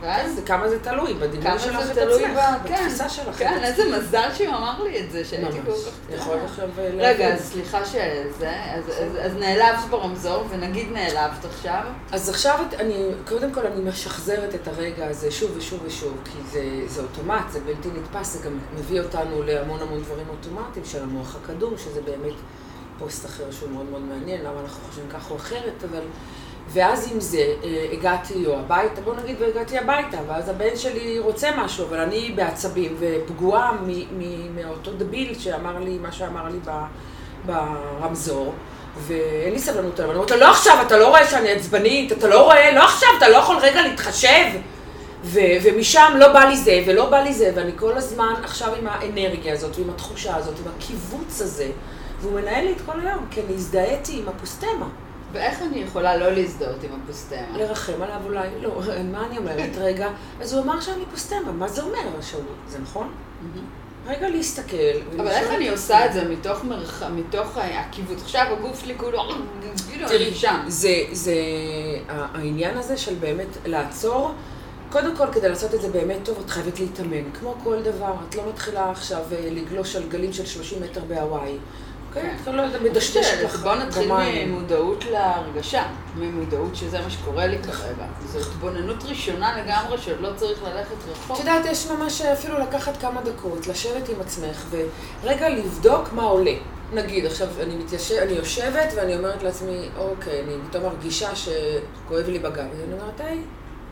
[0.01, 2.69] ואז כן, כמה זה תלוי, כמה שלך את עצמך, ב...
[2.69, 3.39] כן, בתפיסה שלך.
[3.39, 3.61] כן.
[3.63, 5.73] איזה מזל שהוא אמר לי את זה, שהייתי כל.
[5.73, 6.39] כך יכול.
[6.45, 7.01] עכשיו להבין.
[7.01, 8.53] רגע, אז סליחה שזה,
[9.21, 11.83] אז, נעלבת ברמזור, ונגיד נעלבת עכשיו.
[12.13, 16.63] אז עכשיו אני, קודם כל אני משחזרת את הרגע הזה שוב ושוב ושוב, כי זה,
[16.87, 21.37] זה אוטומט, זה בלתי נתפס, זה גם מביא אותנו להמון המון דברים אוטומטיים של המוח
[21.37, 22.35] הקדום, שזה באמת
[22.99, 26.03] פוסט אחר שהוא מאוד מאוד מעניין, למה אנחנו חושבים כך או אחרת, אבל...
[26.73, 31.49] ואז עם זה אה, הגעתי או הביתה, בוא נגיד והגעתי הביתה, ואז הבן שלי רוצה
[31.57, 33.73] משהו, אבל אני בעצבים ופגועה
[34.55, 36.59] מאותו דביל שאמר לי מה שאמר לי
[37.47, 38.55] ברמזור.
[38.99, 42.29] ואין לי סבלנות עליו, אני אומרת לו, לא עכשיו, אתה לא רואה שאני עצבנית, אתה
[42.29, 44.47] לא רואה, לא עכשיו, אתה לא יכול רגע להתחשב.
[45.25, 48.87] ו- ומשם לא בא לי זה, ולא בא לי זה, ואני כל הזמן עכשיו עם
[48.87, 51.67] האנרגיה הזאת, ועם התחושה הזאת, עם הקיבוץ הזה,
[52.21, 54.87] והוא מנהל לי את כל היום, כי אני הזדהיתי עם הפוסטמה.
[55.33, 57.59] ואיך אני יכולה לא להזדהות עם הפוסטמה?
[57.59, 58.81] לרחם עליו אולי, לא,
[59.13, 60.09] מה אני אומרת רגע?
[60.41, 62.21] אז הוא אמר שאני פוסטמה, מה זה אומר?
[62.69, 63.13] זה נכון?
[63.43, 63.67] מהמם.
[64.07, 64.77] רגע להסתכל.
[65.17, 66.07] אבל איך אני עושה.
[66.07, 67.03] את זה מתוך מרח...
[67.03, 68.23] מתוך הקיבוץ?
[68.23, 69.23] עכשיו הגוף שלי כולו,
[69.89, 70.65] כאילו תראי, אני שם.
[70.69, 71.35] זה, זה
[72.09, 74.31] העניין הזה של באמת לעצור.
[74.91, 77.31] קודם כל, כדי לעשות את זה באמת טוב, את חייבת להתאמן.
[77.41, 81.57] כמו כל דבר, את לא מתחילה עכשיו אה, לגלוש על גלים של 30 מטר בהוואי.
[82.15, 82.37] כן.
[82.43, 84.13] את לא יודעת, מדשדשת בסדר, לך בוא נתחיל.
[84.13, 85.83] ממודעות להרגשה,
[86.17, 88.07] ממודעות שזה מה שקורה לי כרגע.
[88.27, 91.37] זו התבוננות ראשונה לגמרי שלא צריך ללכת רחוק.
[91.37, 94.65] את יודעת, יש ממש אפילו לקחת כמה דקות, לשבת עם עצמך,
[95.23, 96.55] ורגע לבדוק מה עולה.
[96.93, 102.39] נגיד, עכשיו אני, מתיישב, אני יושבת ואני אומרת לעצמי, אוקיי, אני פתאום מרגישה שכואב לי
[102.39, 102.67] בגב.
[102.81, 103.41] ואני אומרת, היי,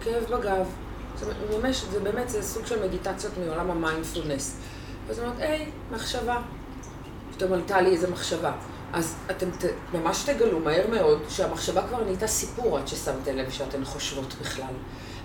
[0.05, 0.66] כאב בגב.
[1.14, 4.57] זאת אומרת, ממש, זה באמת, זה סוג של מדיטציות מעולם המיינדפולנס.
[5.11, 6.39] אז אני אומרת, היי, מחשבה.
[7.39, 8.53] פתאום עלתה לי איזו מחשבה.
[8.93, 9.64] אז אתם ת,
[9.95, 14.74] ממש תגלו מהר מאוד שהמחשבה כבר נהייתה סיפור עד ששמתם לב שאתן חושבות בכלל.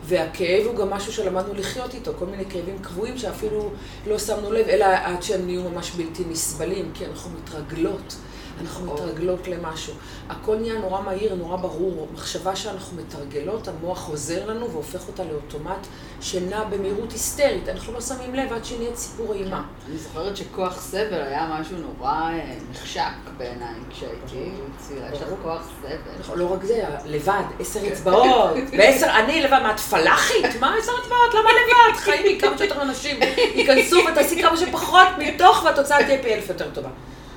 [0.04, 3.72] והכאב הוא גם משהו שלמדנו לחיות איתו, כל מיני כאבים קבועים שאפילו
[4.08, 8.16] לא שמנו לב, אלא עד שהם נהיו ממש בלתי נסבלים, כי אנחנו מתרגלות.
[8.62, 8.94] אנחנו.
[8.94, 9.94] מתרגלות למשהו.
[10.30, 12.08] הכל נהיה נורא מהיר, נורא ברור.
[12.14, 15.88] מחשבה שאנחנו מתרגלות, המוח עוזר לנו והופך אותה לאוטומט
[16.22, 17.70] שנע במהירות היסטרית.
[17.70, 19.64] אנחנו לא שמים לב עד שנהיית סיפור אימה.
[19.90, 23.02] אני זוכרת שכוח סבל היה משהו נורא אה, נחשק
[23.38, 25.08] בעיניי כשהייתי צעירה.
[25.14, 25.28] יש לך.
[25.44, 26.20] כוח סבל.
[26.20, 30.60] נכון, לא רק זה, לבד, עשר אצבעות, ועשר, אני לבד, מה, את פלאחית?
[30.60, 31.34] מה עשר אצבעות?
[31.34, 32.00] למה לבד?
[32.00, 33.20] חיים מכמה שיותר אנשים
[33.56, 36.90] ייכנסו ותעשי כמה שפחות מתוך, והתוצאה תהיה פי אלף יותר טובה.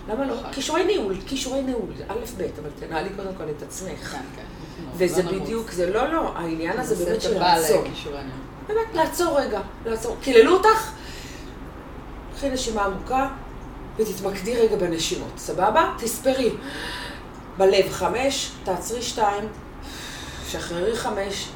[0.08, 0.34] למה לא?
[0.52, 4.10] כישורי ניהול, כישורי ניהול, זה א' ב', אבל תנהלי קודם כל את עצמך.
[4.12, 4.44] כן, כן.
[4.96, 5.32] וזה לא.
[5.32, 7.84] בדיוק, זה לא, לא, העניין הזה באמת של לעצור.
[8.68, 10.16] באמת, לעצור רגע, לעצור.
[10.20, 10.90] קיללו אותך?
[12.36, 13.28] קחי נשימה עמוקה
[13.96, 15.94] ותתמקדי רגע בנשימות, סבבה?
[15.98, 16.50] תספרי.
[17.58, 19.44] בלב חמש, תעצרי שתיים,
[20.48, 21.48] שחררי חמש,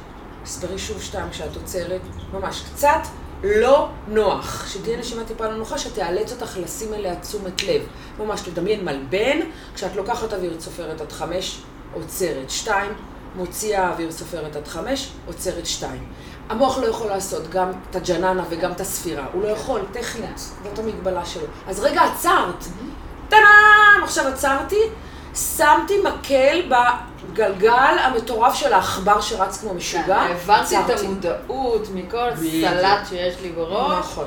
[0.45, 2.01] תספרי שוב שתיים כשאת עוצרת,
[2.33, 3.01] ממש קצת
[3.45, 7.83] לא נוח, שתהיה נשימה טיפה לא נוחה, שתאלץ אותך לשים אליה תשומת לב.
[8.19, 9.39] ממש לדמיין מלבן,
[9.75, 11.61] כשאת לוקחת אוויר סופרת עד חמש,
[11.95, 12.93] עוצרת שתיים,
[13.37, 16.05] מוציאה אוויר סופרת עד חמש, עוצרת שתיים.
[16.49, 20.79] המוח לא יכול לעשות גם את הג'ננה וגם את הספירה, הוא לא יכול, טכנית, זאת
[20.79, 21.47] המגבלה שלו.
[21.69, 22.65] אז רגע, עצרת,
[23.29, 24.05] טאדאם!
[24.05, 24.81] עכשיו עצרתי,
[25.35, 26.63] שמתי מקל
[27.33, 31.01] בגלגל המטורף של העכבר שרץ כמו משוגע, כן, העברתי את.
[31.01, 32.29] המודעות מכל.
[32.29, 34.25] הסלט שיש לי בראש נכון.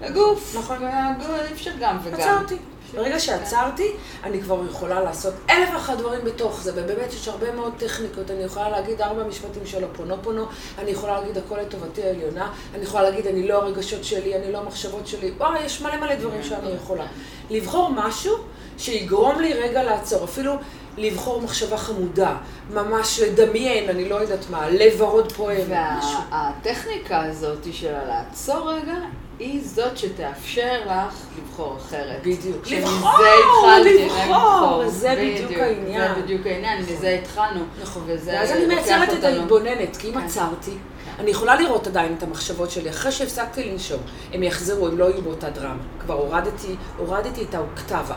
[0.00, 0.56] לגוף.
[0.58, 0.76] נכון.
[0.82, 2.20] אי אפשר גם וגם.
[2.20, 2.56] עצרתי.
[2.94, 3.92] ברגע שעצרתי,
[4.24, 8.30] אני כבר יכולה לעשות אלף ואחת דברים בתוך זה, ובאמת יש הרבה מאוד טכניקות.
[8.30, 10.46] אני יכולה להגיד ארבע משפטים של הפונופונו,
[10.78, 14.58] אני יכולה להגיד הכל לטובתי העליונה, אני יכולה להגיד אני לא הרגשות שלי, אני לא
[14.58, 17.04] המחשבות שלי, וואי, יש מלא מלא דברים שאני יכולה.
[17.50, 18.36] לבחור משהו
[18.78, 20.24] שיגרום לי רגע לעצור.
[20.24, 20.52] אפילו
[20.96, 22.36] לבחור מחשבה חמודה,
[22.70, 26.18] ממש לדמיין, אני לא יודעת מה, לב ורוד פועם, משהו.
[26.30, 28.94] והטכניקה הזאת של לעצור רגע,
[29.38, 32.20] היא זאת שתאפשר לך לבחור אחרת.
[32.20, 32.66] בדיוק.
[32.70, 36.14] לבחור, התחלתי, לבחור, זה בדיוק העניין.
[36.14, 37.64] זה בדיוק העניין, מזה התחלנו.
[37.82, 38.02] נכון.
[38.06, 40.20] וזה ואז אני מייצרת את ההתבוננת, כי אם כן.
[40.20, 40.70] עצרתי,
[41.18, 42.90] אני יכולה לראות עדיין את המחשבות שלי.
[42.90, 44.00] אחרי שהפסקתי לנשום,
[44.32, 45.82] הם יחזרו, הם לא יהיו באותה דרמה.
[46.00, 48.16] כבר הורדתי, הורדתי את האוקטבה,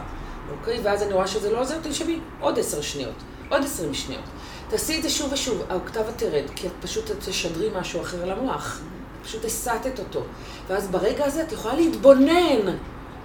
[0.52, 0.80] אוקיי?
[0.84, 3.16] ואז אני רואה שזה לא עוזר, תנשמי עוד עשר שניות,
[3.50, 4.24] עוד עשרים שניות.
[4.70, 8.82] תעשי את זה שוב ושוב, האוקטבה תרד, כי את פשוט תשדרי משהו אחר למוח.
[9.24, 10.24] פשוט הסטת אותו.
[10.68, 12.76] ואז ברגע הזה את יכולה להתבונן.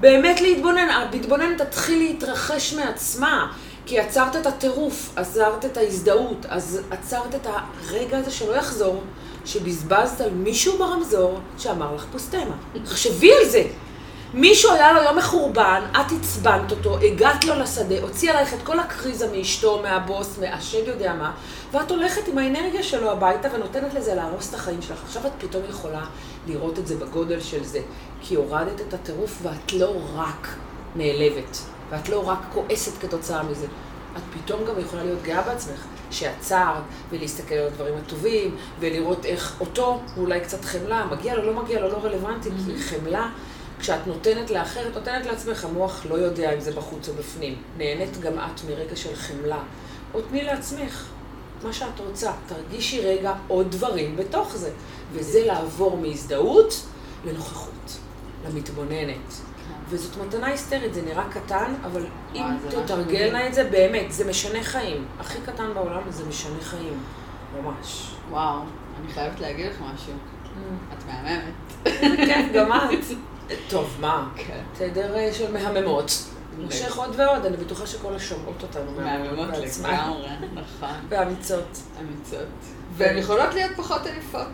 [0.01, 0.89] באמת להתבונן.
[0.91, 3.53] המתבונן תתחיל להתרחש מעצמה.
[3.87, 9.03] כי עצרת את הטירוף, עצרת את ההזדהות, אז עצרת את הרגע הזה שלא יחזור,
[9.45, 12.57] שבזבזת על מישהו ברמזור שאמר לך פוסטמה.
[12.85, 13.65] תחשבי על זה.
[14.35, 18.81] מישהו היה לו יום מחורבן, את עצבנת אותו, הגעת לו לשדה, הוציא עלייך את כל
[18.81, 21.33] הקריזה מאשתו, מהבוס, מהשד יודע מה,
[21.73, 25.03] ואת הולכת עם האנרגיה שלו הביתה ונותנת לזה להרוס את החיים שלך.
[25.05, 26.05] עכשיו את פתאום יכולה
[26.47, 27.81] לראות את זה בגודל של זה,
[28.21, 30.49] כי הורדת את הטירוף ואת לא רק
[30.97, 31.59] נעלבת,
[31.91, 33.67] ואת לא רק כועסת כתוצאה מזה.
[34.17, 40.01] את פתאום גם יכולה להיות גאה בעצמך, שעצרת, ולהסתכל על הדברים הטובים, ולראות איך אותו,
[40.17, 43.29] אולי קצת חמלה, מגיע לו, לא מגיע לו, לא רלוונטי, כי חמלה,
[43.81, 47.63] כשאת נותנת לאחרת, נותנת לעצמך, המוח לא יודע אם זה בחוץ או בפנים.
[47.79, 49.59] נהנית גם את מרגע של חמלה.
[50.15, 51.07] או תני לעצמך
[51.63, 52.33] מה שאת רוצה.
[52.47, 54.71] תרגישי רגע עוד דברים בתוך זה.
[55.13, 56.87] וזה לעבור מהזדהות
[57.25, 57.99] לנוכחות,
[58.47, 59.35] למתבוננת.
[59.89, 65.05] וזאת מתנה היסטרית, זה נראה קטן, אבל אם תתרגלנה את זה, באמת, זה משנה חיים.
[65.21, 67.03] הכי קטן בעולם, זה משנה חיים.
[67.63, 68.11] ממש.
[68.31, 68.61] וואו,
[69.01, 70.13] אני חייבת להגיד לך משהו.
[70.93, 71.89] את מהממת.
[72.27, 73.05] כן, גם את.
[73.69, 74.29] טוב, מה?
[74.37, 74.63] כן.
[74.79, 76.13] תדר אה, של מהממות.
[76.59, 79.49] נמשך עוד ועוד, אני בטוחה שכל השומעות אותנו מהממות.
[79.49, 80.89] לגמרי, נכון.
[81.09, 81.79] ואמיצות.
[82.01, 82.49] אמיצות.
[82.97, 84.47] והן יכולות להיות פחות עייפות.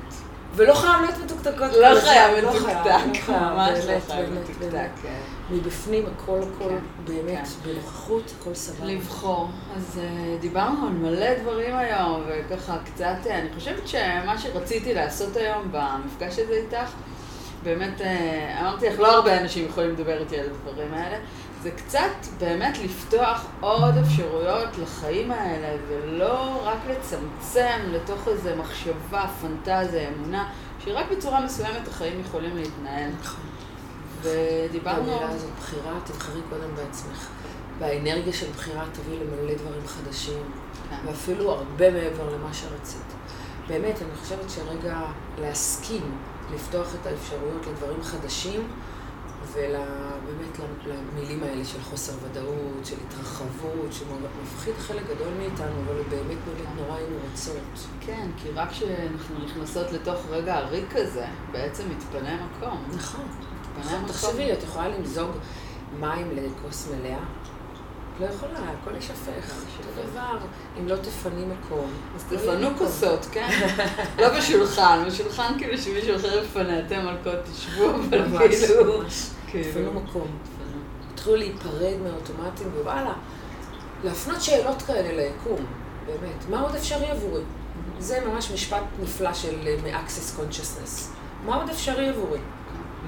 [0.54, 1.72] ולא חייב להיות מתוקתקות.
[1.80, 4.58] לא חייב לא מתוקתק, ממש לא חייב מתוקתק.
[4.58, 4.90] באמת.
[5.02, 5.20] כן.
[5.50, 7.70] מבפנים הכל הכל כן, באמת כן.
[7.72, 8.86] בנוכחות, הכל סבבה.
[8.86, 9.48] לבחור.
[9.76, 15.36] אז אה, דיברנו על מלא דברים היום, וככה קצת, אה, אני חושבת שמה שרציתי לעשות
[15.36, 16.90] היום במפגש הזה איתך,
[17.66, 21.16] באמת, אה, אמרתי לך, לא הרבה אנשים יכולים לדבר איתי על הדברים האלה,
[21.62, 30.08] זה קצת באמת לפתוח עוד אפשרויות לחיים האלה, ולא רק לצמצם לתוך איזו מחשבה, פנטזיה,
[30.08, 30.50] אמונה,
[30.84, 33.10] שרק בצורה מסוימת החיים יכולים להתנהל.
[34.22, 35.02] ודיברנו...
[35.02, 37.28] במילה הזאת, בחירה, תבחרי קודם בעצמך.
[37.78, 40.42] והאנרגיה של בחירה תביא למלא דברים חדשים,
[40.90, 40.96] כן.
[41.06, 43.14] ואפילו הרבה מעבר למה שרצית.
[43.68, 45.00] באמת, אני חושבת שרגע
[45.40, 46.16] להסכים
[46.54, 48.68] לפתוח את האפשרויות לדברים חדשים,
[49.52, 56.68] ובאמת למילים האלה של חוסר ודאות, של התרחבות, שמפחיד חלק גדול מאיתנו, אבל באמת באמת
[56.76, 57.86] נורא היינו רוצות.
[58.00, 62.84] כן, כי רק כשאנחנו נכנסות לתוך רגע הריק כזה, בעצם מתפנה מקום.
[62.96, 63.24] נכון.
[63.78, 64.08] מתפנה מקום.
[64.08, 65.30] תחשבי, את יכולה למזוג
[66.00, 67.18] מים לכוס מלאה?
[68.20, 69.54] לא יכולה, הכל יישפך.
[69.78, 70.38] אותו דבר,
[70.80, 71.90] אם לא תפני מקום.
[72.14, 72.78] אז לא תפנו.
[72.78, 73.48] כוסות, כן?
[74.20, 79.02] לא בשולחן, בשולחן כאילו שמישהו אחר יפנה, אתם מלכות תשבו, אבל כאילו...
[79.46, 79.70] כאילו.
[79.70, 80.26] תפנו מקום.
[81.12, 83.12] התחילו להיפרד מהאוטומטים, ווואלה,
[84.04, 85.66] להפנות שאלות כאלה ליקום,
[86.06, 86.48] באמת.
[86.50, 87.42] מה עוד אפשרי עבורי?
[87.98, 91.10] זה ממש משפט נפלא של אה, מ-access consciousness.
[91.44, 92.38] מה עוד אפשרי עבורי?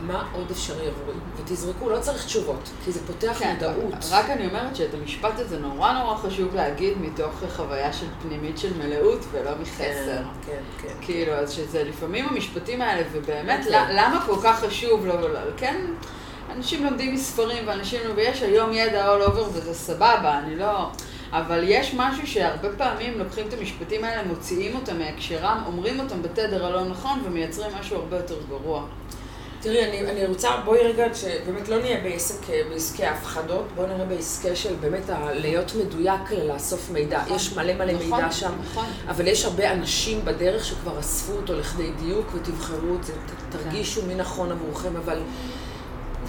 [0.03, 1.17] מה עוד אפשרי עבורי?
[1.37, 3.95] ותזרקו, לא צריך תשובות, כי זה פותח כן, מודעות.
[4.11, 8.79] רק אני אומרת שאת המשפט הזה נורא נורא חשוב להגיד מתוך חוויה של פנימית של
[8.79, 9.83] מלאות ולא מחסר.
[9.87, 10.95] כן, כן, כן.
[11.01, 13.97] כאילו, אז שזה לפעמים המשפטים האלה, ובאמת, כן.
[13.97, 15.81] למה כל כך חשוב, לא, לא, כן,
[16.57, 20.91] אנשים לומדים מספרים, ואנשים, ויש היום ידע all over, וזה סבבה, אני לא...
[21.33, 26.67] אבל יש משהו שהרבה פעמים לוקחים את המשפטים האלה, מוציאים אותם מהקשרם, אומרים אותם בתדר
[26.67, 28.85] הלא נכון, ומייצרים משהו הרבה יותר גרוע.
[29.61, 34.05] תראי, אני, אני רוצה, בואי רגע, שבאמת לא נהיה בעסק, אה, בעסקי ההפחדות, בואי נראה
[34.05, 37.21] בעסקה של באמת ה- להיות מדויק לאסוף מידע.
[37.23, 37.37] נכון.
[37.37, 38.85] יש מלא מלא נכון, מידע שם, נכון.
[39.09, 43.13] אבל יש הרבה אנשים בדרך שכבר אספו אותו לכדי דיוק ותבחרו את זה,
[43.51, 45.19] תרגישו מי נכון עבורכם, אבל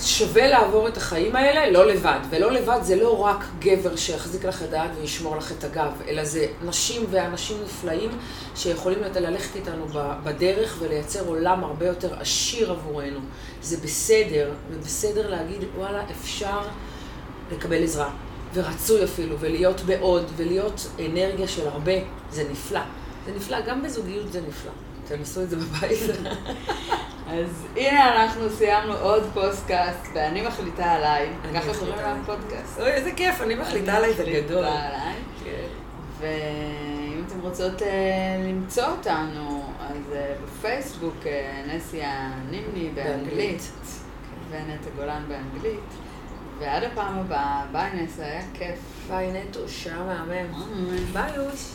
[0.02, 2.20] שווה לעבור את החיים האלה לא לבד.
[2.30, 6.26] ולא לבד זה לא רק גבר שיחזיק לך את היד וישמור לך את הגב, אלא
[6.26, 8.10] זה נשים ואנשים נפלאים
[8.56, 9.86] שיכולים ללכת איתנו
[10.24, 13.20] בדרך ולייצר עולם הרבה יותר עשיר עבורנו.
[13.62, 16.62] זה בסדר, ובסדר להגיד, וואלה, אפשר
[17.52, 18.10] לקבל עזרה.
[18.54, 21.94] ורצוי אפילו, ולהיות בעוד, ולהיות אנרגיה של הרבה,
[22.32, 22.82] זה נפלא.
[23.26, 24.72] זה נפלא, גם בזוגיות זה נפלא.
[25.10, 26.00] תנסו את זה בבית.
[27.28, 31.30] אז הנה אנחנו סיימנו עוד פודקאסט, ואני מחליטה עליי.
[31.56, 31.96] ככה קוראים.
[31.98, 32.80] לנו פודקאסט.
[32.80, 34.66] אוי, איזה כיף, אני מחליטה עליי, זה גדול.
[35.44, 35.68] כן.
[36.20, 37.88] ואם אתם רוצות אה,
[38.48, 43.72] למצוא אותנו, אז אה, בפייסבוק אה, נסיה נימני באנגלית,
[44.50, 45.90] ונטע גולן באנגלית.
[46.60, 48.80] ועד הפעם הבאה, ביי נסה, היה כיף.
[49.10, 50.54] ביי נטוש, היה מהמם.
[51.14, 51.72] ביי יוש.